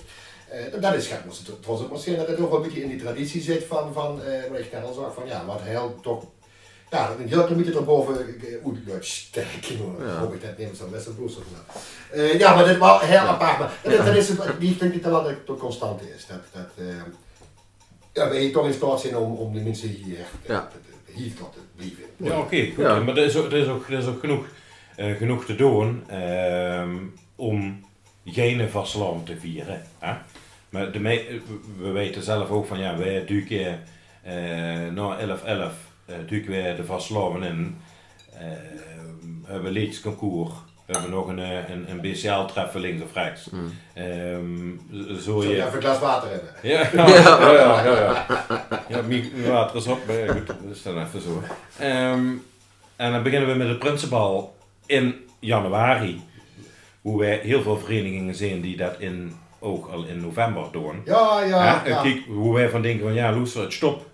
[0.48, 2.88] Eh, dat is gek, het trots op misschien dat het ook wel een beetje in
[2.88, 5.94] die traditie zit van, van eh, wat ik net al zag, van ja, wat heel
[6.02, 6.24] toch,
[6.90, 10.07] ja, een heel klein beetje erboven, eh, oeh, dat sterk, hoor.
[10.07, 10.18] Ja.
[10.18, 11.37] hoop ik dat neemt zo best een bloed
[12.14, 15.03] uh, Ja, maar dit was heel apart, maar dat, dat is, het- die vind ik
[15.03, 16.27] dat wel de constante is.
[16.27, 16.94] Dat, dat, eh,
[18.12, 20.68] ja, we hier toch in staat zijn om, om de mensen hier, eh, Ja.
[21.12, 22.05] hier tot te blijven.
[22.16, 22.85] Ja, oké, goed.
[22.85, 23.01] Ja.
[23.01, 24.46] Maar er is ook, er is ook, er is ook genoeg,
[24.96, 26.96] eh, genoeg te doen ehm,
[27.37, 27.85] om
[28.25, 29.83] geen vasteland te vieren.
[29.99, 30.14] Hè?
[30.68, 31.40] Maar de me-
[31.79, 33.83] we weten zelf ook van ja, wij duiken
[34.22, 34.35] eh
[34.94, 35.72] na 11-11
[36.06, 37.76] eh, duiken wij de vasteland in.
[38.32, 38.40] Eh,
[39.46, 40.50] we hebben liedjes concours.
[40.86, 43.50] We hebben nog een, eh, een, een BCL-treffen links of rechts.
[43.50, 43.72] Mm.
[43.94, 45.56] Ehm, zo je...
[45.56, 46.48] even een glas water hebben.
[46.62, 47.84] Ja, ja, ja, ja.
[47.84, 48.26] ja,
[48.88, 49.02] ja.
[49.02, 51.42] mijn water is op, maar ja, goed, dat is dan even zo.
[51.78, 52.26] Ehm,
[52.96, 56.22] en dan beginnen we met het Prinsenbal in januari.
[57.00, 61.02] Hoe wij heel veel verenigingen zien die dat in, ook al in november doen.
[61.04, 64.06] Ja, ja, Ja, kijk hoe wij van denken van ja, Loester, het stop.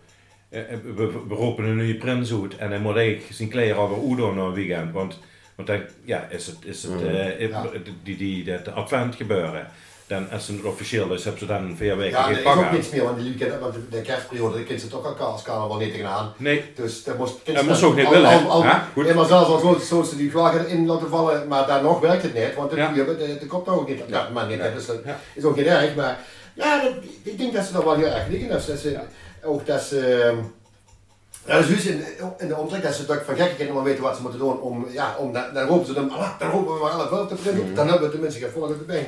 [0.52, 3.76] Eh, eh, We, we roepen een nieuwe prins uit en hij moet eigenlijk zijn kleren
[3.76, 4.92] alweer uitdoen na een weekend.
[4.92, 5.18] Want,
[5.54, 7.64] want dan ja, is het, is het eh, Ja.
[8.02, 9.66] die, die, dat advent gebeuren.
[10.06, 12.70] Dan, als het officieel is, hebben ze dan vier weken Ja, geen er is ook
[12.70, 15.76] niets meer, want de, weekend, want de, de kerstperiode, de kinderen toch al als carnaval
[15.78, 16.32] niet tegenaan.
[16.36, 18.36] Nee, Dus dat moest Dat moest ook niet willen, hè?
[18.36, 19.06] Ja, goed.
[19.06, 22.00] Ja, maar zelfs als zo, zo ze die vragen in laten vallen, maar daar nog
[22.00, 22.92] werkt het niet, want de, Ja.
[22.94, 23.04] ja.
[23.04, 24.58] de, de, de komt ook niet op dat moment niet.
[24.58, 24.74] Nee.
[24.74, 25.18] Dus dat Ja.
[25.34, 26.18] is ook niet erg, maar
[26.54, 28.48] ja, dat, ik denk dat ze dat wel heel erg liggen.
[28.48, 28.98] Dat ze,
[29.42, 30.22] Ook dat ze...
[30.22, 30.36] ehm,
[31.46, 32.04] Ja, dus juist in,
[32.38, 34.86] in de omtrek dat ze toch van gekke kinderen weten wat ze moeten doen om,
[34.90, 37.74] ja, om dan, dan roepen ze ah, dan roepen we maar alle wel te beginnen,
[37.74, 38.40] dan hebben we tenminste
[38.72, 39.06] op de been.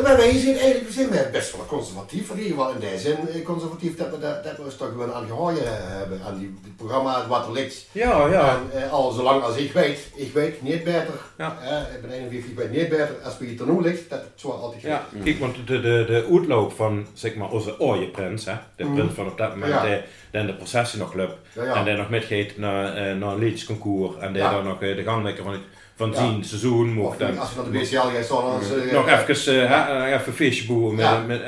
[0.00, 2.98] Terwijl wij hier zien, eigenlijk we zijn best wel conservatief, in ieder geval in deze
[2.98, 5.62] zin eh, conservatief, dat we, dat, dat we ons toch gewoon aan gehouden
[5.98, 7.86] hebben, aan die, die programma wat er ligt.
[7.92, 8.48] ja, ja.
[8.72, 11.58] En eh, al zolang als ik weet, ik weet niet beter, Ja.
[11.62, 14.20] eh, ik ben 41, ik weet niet beter als wie het er nu ligt, dat
[14.20, 15.22] het zo altijd Ja, gaat.
[15.24, 18.94] kijk, want de, de, de uitloop van zeg maar, onze ooie prins, hè, de Mm.
[18.94, 19.82] prins van op dat moment, Ja.
[19.84, 19.98] die
[20.30, 21.74] dan de processie nog loopt Ja, ja.
[21.74, 24.50] en die nog metgeeft naar, eh, naar een liedjesconcours en die Ja.
[24.50, 25.62] dan nog eh, de gangmaker van, het-
[26.00, 26.16] van Ja.
[26.16, 29.54] zijn seizoen mocht dan als we naar de BCL gaan staan, dan eh, nog even,
[29.54, 31.18] eh, eh, even een feestje boeren met, Ja.
[31.26, 31.40] met,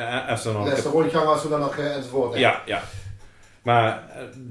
[0.76, 2.38] is de rondgang als we dan nog enzovoort.
[2.38, 2.82] Ja, ja.
[3.62, 4.02] Maar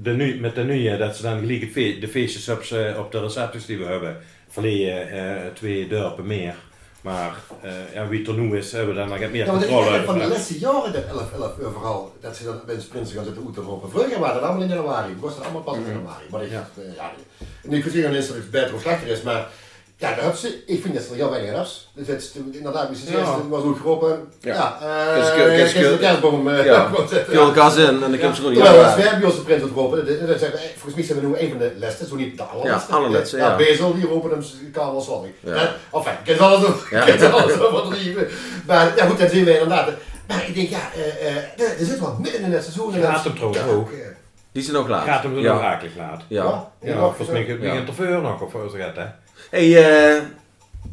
[0.02, 2.94] de nu, met de nieuwe, dat ze dan gelijk het fe- de feestjes op, ze-
[2.98, 4.16] op de recepties die we hebben,
[4.48, 6.54] verleden twee dorpen meer.
[7.00, 7.34] Maar
[7.94, 10.04] ja, wie het er nu is, hebben we dan nog meer Ja, ik controle denk
[10.04, 10.32] van de over.
[10.34, 13.62] laatste jaren dat 11, 11 overal, dat ze dan bij de sprinten gaan zitten oeten
[13.62, 13.90] roepen.
[13.90, 16.24] Vroeger waren dat allemaal in januari, het was dat allemaal pas in januari.
[16.30, 16.68] Maar ik, Ja.
[16.76, 16.82] ja.
[16.96, 17.10] ja,
[17.62, 19.46] niet gezien is dat het beter of slechter is, maar
[20.02, 21.88] ja, hebben ze, ik vind dat ze er heel weinig refs.
[21.94, 23.18] Dus het is inderdaad, wie ze Ja.
[23.18, 24.54] zegt, het was ook geroepen, Ja.
[24.54, 26.90] ja, eh, ja, kus- kus- de kerstboom eh, Ja.
[27.10, 27.34] zetten.
[27.34, 29.62] Veel gas in en dan kunnen ze gewoon niet Terwijl als wij bij onze print
[29.62, 32.06] het roepen, dat- dat zijn wij- volgens mij zijn we nu een van de lessen,
[32.08, 32.92] zo niet de allerlaatste.
[32.92, 33.48] Ja, allerlaatste, ja.
[33.50, 35.32] Ja, Bezel, die roepen hem Karel sorry.
[35.40, 35.54] Ja.
[35.54, 35.74] Ja.
[35.92, 36.60] Enfin, ik ken ze alles
[36.90, 37.04] Ja.
[37.04, 38.28] ik ken alles wat lieven.
[38.66, 39.88] Maar ja goed, dan zien we inderdaad.
[40.28, 42.94] Maar ik denk, ja, eh, eh, er zit wat midden in het seizoen.
[42.94, 43.90] en Gaat dat- hem trouwens ja, ook.
[43.90, 43.98] eh,
[44.52, 45.04] Die zijn ook laat.
[45.06, 45.52] Gaat hem er ja.
[45.52, 46.22] nog akelig laat.
[46.28, 46.70] Ja.
[46.80, 49.04] Ja, nog, volgens mij eh, begint de veur nog, of zo gaat hè?
[49.52, 50.20] Hey, eh.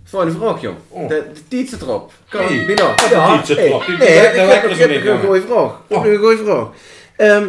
[0.06, 0.76] Volgende vraag, joh.
[0.90, 1.08] Oh.
[1.10, 2.12] De, de tiet zit erop.
[2.30, 2.88] Kan, Hey, Bino.
[2.88, 3.66] wat de tiet zit hey.
[3.68, 3.86] erop?
[3.86, 5.20] Die- Nee, ik heb ik heb een aan.
[5.26, 5.70] goeie vraag.
[5.88, 6.06] Ik heb Oh.
[6.06, 6.68] een goeie vraag.
[7.18, 7.48] Ehm,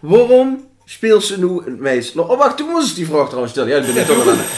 [0.00, 2.16] waarom speelt ze nu het meest...
[2.18, 3.68] Oh, wacht, toen moest die vraag trouwens stellen.
[3.70, 4.48] Ja, ik ben net toch wel aan het-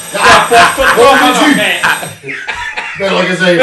[2.99, 3.62] Ben al gezegd.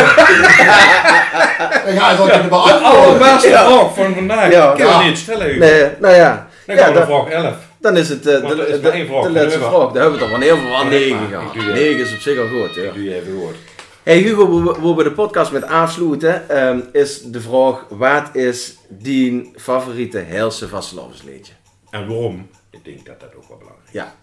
[1.87, 2.87] Ik ga eens ook in de De beantwoorden.
[2.91, 3.65] allerbeste Ja.
[3.67, 4.51] vraag van vandaag.
[4.51, 4.71] Ja.
[4.75, 5.07] Kunnen we Ja.
[5.07, 5.57] niet stellen, u?
[5.57, 6.47] Nee, nou ja.
[6.65, 7.55] Dan Ja, gaan we naar vraag 11.
[7.79, 9.91] Dan is het eh, de, is de, laatste vraag.
[9.91, 11.55] Daar hebben we toch wel heel veel aan Ja, 9 maar gehad.
[11.55, 11.73] ik doe je.
[11.73, 12.81] 9 is op zich al goed, ja.
[12.83, 13.55] Ik doe je even woord.
[14.03, 19.51] Hey Hugo, waar we- de podcast met afsluiten, ehm, is de vraag: wat is die
[19.55, 21.53] favoriete Heelse vastelavondsliedje?
[21.89, 22.49] En waarom?
[22.71, 23.93] Ik denk dat dat ook wel belangrijk is.
[23.93, 24.15] Ja.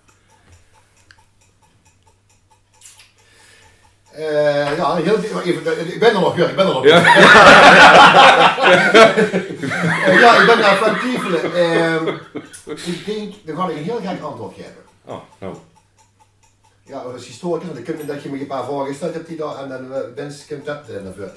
[4.17, 6.85] Eh, ja, heel, even, ik ben er nog, ja, ik ben er nog.
[6.85, 6.97] Ja.
[10.07, 11.55] Eh, ja, ik ben daar van Tiefelen.
[11.55, 12.09] Ehm,
[12.65, 14.85] ik denk, dan ga ik een heel gek antwoord geven.
[15.05, 15.57] Oh, nou.
[16.83, 19.37] Ja, als historicus, dan kun je dat je me een paar vragen stelt hebt die
[19.37, 21.33] daar en dan uh, wens ik dat uh, naar voren.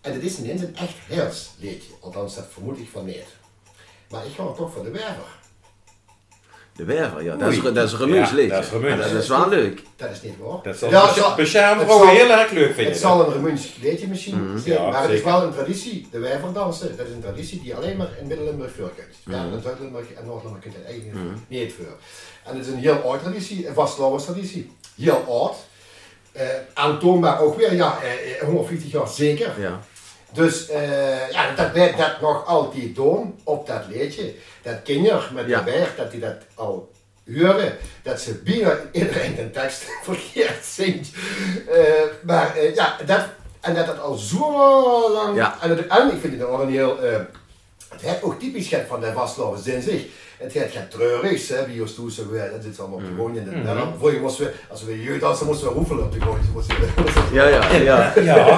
[0.00, 3.26] En het is niet eens een echt heers liedje, althans dat vermoed ik van niet.
[4.10, 5.40] Maar ik ga toch voor de werver.
[6.76, 7.36] De Werver, ja.
[7.36, 8.50] Dat is, dat is een Remuns Ja, liedje.
[8.50, 9.82] dat is dat is wel leuk.
[9.96, 10.58] Dat is niet waar.
[10.62, 12.92] Dat zal Ja, ja, zal- speciaal het vrouwen zal- heel erg leuk vinden.
[12.92, 14.58] Het zal een Remuns liedje misschien Mhm.
[14.58, 16.08] zijn, Ja, maar het is wel een traditie.
[16.10, 19.16] De wijverdansen, dat is een traditie die alleen maar in Midden-Limburg voorkomt.
[19.24, 19.54] Ja, Mhm.
[19.54, 21.18] in Zuid-Limburg en Noord-Limburg kunt het eigenlijk
[21.48, 21.96] niet voor.
[22.44, 24.70] En het is een heel oude traditie, een vastgelopen traditie.
[24.96, 25.56] Heel oud.
[26.32, 29.50] Eh, aantoonbaar ook weer, ja, eh, eh, 150 jaar zeker.
[29.60, 29.80] Ja.
[30.32, 34.34] Dus eh, ja, dat wij dat nog altijd doen op dat liedje.
[34.62, 35.58] Dat kinderen met Ja.
[35.58, 36.90] de berg, dat die dat al
[37.34, 37.76] horen.
[38.02, 41.08] Dat ze bijna iedereen de tekst verkeerd zingt.
[41.70, 41.82] Eh,
[42.22, 43.20] maar eh, ja, dat,
[43.60, 45.36] en dat het al zo lang...
[45.36, 45.56] Ja.
[45.62, 47.02] En, het, en ik vind het ook een heel...
[47.02, 47.16] eh,
[47.88, 50.02] het heeft ook typisch het van de vastlopen zin zich.
[50.38, 53.52] Het heeft het treurigs, hè, bij ons toe, dat zit allemaal op de gooien.
[53.52, 53.66] En Mhm.
[53.78, 56.18] dan, vroeger moesten we, als we jeugd hadden, moesten we roefelen op de.
[56.52, 57.22] Moesten moesten.
[57.32, 58.52] Ja, ja, ja, ja.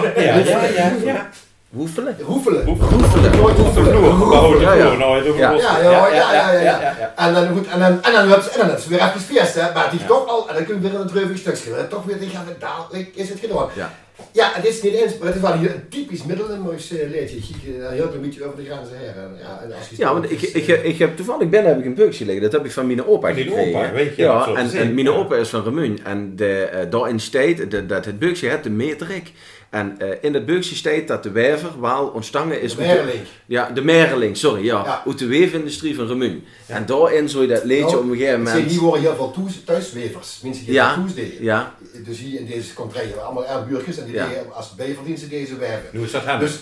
[1.05, 1.31] ja.
[1.77, 2.17] Roefelen.
[2.27, 2.67] Roefelen.
[2.67, 4.97] Op de vloer, behouden Ja, de ja.
[4.97, 5.53] Nou, Ja.
[5.53, 7.13] Ja, ja, ja, ja, ja, ja.
[7.17, 9.21] En dan goed, en dan, en dan, hebben ze- en dan hebben ze weer even
[9.21, 9.73] feest, hè.
[9.75, 11.89] Maar die toch al, en dan kun je weer een treuvig stuk schrijven.
[11.89, 13.69] Toch weer, ja, dadelijk is het gedaan.
[13.75, 13.93] Ja.
[14.33, 17.37] Ja, het is niet eens, maar het is wel hier een typisch Midden-Limburgs eh, liedje.
[17.37, 19.09] Je kijkt een heel klein beetje over de grenzen heen.
[19.09, 21.85] En, ja, en als je Ja, want ik, ik, ik heb toevallig binnen heb ik
[21.87, 22.43] een beukje liggen.
[22.43, 23.79] Dat heb ik van mijn opa gekregen.
[23.81, 25.13] opa, weet je, Ja, en, en mijn ja.
[25.13, 26.01] opa is van Remun.
[26.05, 29.33] En de, eh, daarin staat de- dat het beukje het de meterik.
[29.75, 32.75] En eh, in dat beukje staat dat de wijver wel ontstangen is.
[32.77, 33.21] De Merling.
[33.47, 34.65] Ja, de Merling, sorry.
[34.65, 35.03] Ja, Ja.
[35.07, 36.45] uit de weefindustrie van Remun.
[36.67, 38.71] En daarin zou je dat leedje Nou, op een gegeven het moment...
[38.71, 40.41] hier worden heel veel thuis- thuiswevers.
[40.43, 40.89] Mensen die Ja.
[40.89, 41.45] dat thuis deden.
[41.45, 42.75] Ja, Dus hier in deze
[43.17, 44.29] we allemaal erfburgers en die Ja.
[44.29, 45.89] deden als bijverdiensten deze werven.
[45.93, 46.39] Nu is dat hem.
[46.39, 46.59] Dus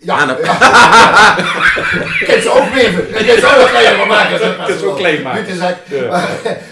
[0.00, 0.34] ja, Aan de-
[2.26, 3.10] Kijk ze ook weven.
[3.12, 4.38] Kijk ze ook nog kleiner van maken.
[4.38, 5.56] zo Kunt ze ook klein maken.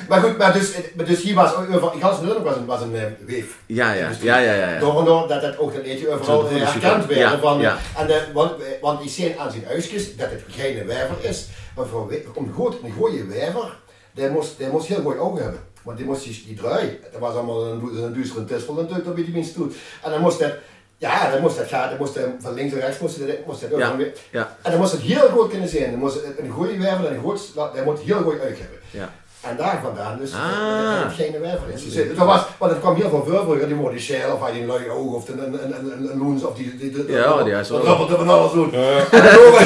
[0.08, 1.52] Maar, goed, maar dus, dus hier was
[1.94, 3.46] in ganz Nederland was een, was een eh, weef.
[3.66, 4.10] ja, ja.
[4.20, 4.70] Ja, ja, ja.
[4.72, 4.78] ja.
[4.78, 7.20] Door en door dat het ook dat eentje overal eh, herkend van- werd.
[7.20, 7.78] ja, van, ja.
[7.98, 11.46] En de, want, eh, want die zien aan zijn huisjes dat het geen werver is.
[11.76, 13.76] Maar voor, om goed, een goede werver,
[14.14, 15.60] die moest, die moest heel mooi ogen hebben.
[15.82, 19.14] Want die moest die, die draai, dat was allemaal een, een duistere tispel natuurlijk, dat
[19.14, 19.74] weet je minst doet.
[20.02, 20.52] En dan moest dat,
[20.98, 23.60] ja, dan moest dat gaan, dan moest dat van links en rechts moest dat, moest
[23.70, 24.12] dat Ja, ook weer.
[24.30, 24.56] ja.
[24.62, 25.90] En dan moest het heel goed kunnen zijn.
[25.90, 28.78] Dan moest het een goede werver en een goed, dat moet heel goed uit hebben.
[28.90, 29.10] Ja.
[29.50, 30.94] En daar vandaan dus Ah.
[30.94, 31.84] dat het geen werver is.
[31.84, 34.60] Dus het, was, want het kwam heel veel vroeger, die worden shell of had die
[34.60, 37.42] een lui oog of een, een, een, een, een loens of die, die, die, Ja,
[37.42, 38.70] die is wel- dat er van alles doen.
[38.72, 38.98] Ja.
[39.10, 39.56] En zo-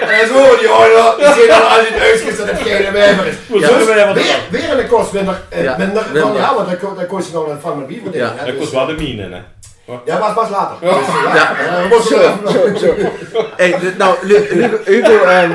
[0.00, 2.92] en dan zo die hoor, die zien dan als je het uitskiest dat het geen
[2.92, 3.34] werver is.
[3.48, 6.22] Dus weer, weer een kost minder, eh, Ja, minder, minder.
[6.22, 8.58] van, ja, want dan, dan kost je nog een vang met biever Ja, Dat dus,
[8.58, 9.40] kost wel de mine, hè.
[10.04, 10.76] Ja, maar was later.
[10.80, 11.56] Dus, ja, Ja.
[11.90, 12.94] ja, Zo, zo.
[13.56, 15.54] Hey, nou, Hugo, Hugo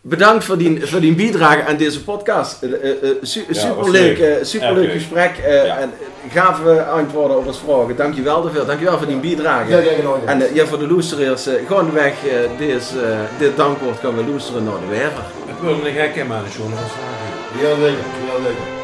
[0.00, 2.62] bedankt voor die, voor die bijdrage aan deze podcast.
[2.62, 4.18] Eh, eh, eh, su- superleuk, leuk.
[4.18, 5.78] eh, superleuk gesprek eh, Ja.
[5.78, 5.92] en
[6.32, 7.96] gave antwoorden op onze vragen.
[7.96, 8.66] Dankjewel daarvoor.
[8.66, 9.70] Dankjewel voor die bijdrage.
[9.70, 10.16] Ja, ja, ja.
[10.26, 12.94] En ja, voor de loesteraars, eh gewoon de weg, eh, deze,
[13.38, 15.24] dit dankwoord kan we loesteren naar de werver.
[15.46, 16.70] Ik wil een gekke man, John.
[16.70, 17.60] Dat is waar.
[17.68, 17.96] Heel leuk,
[18.30, 18.77] heel leuk.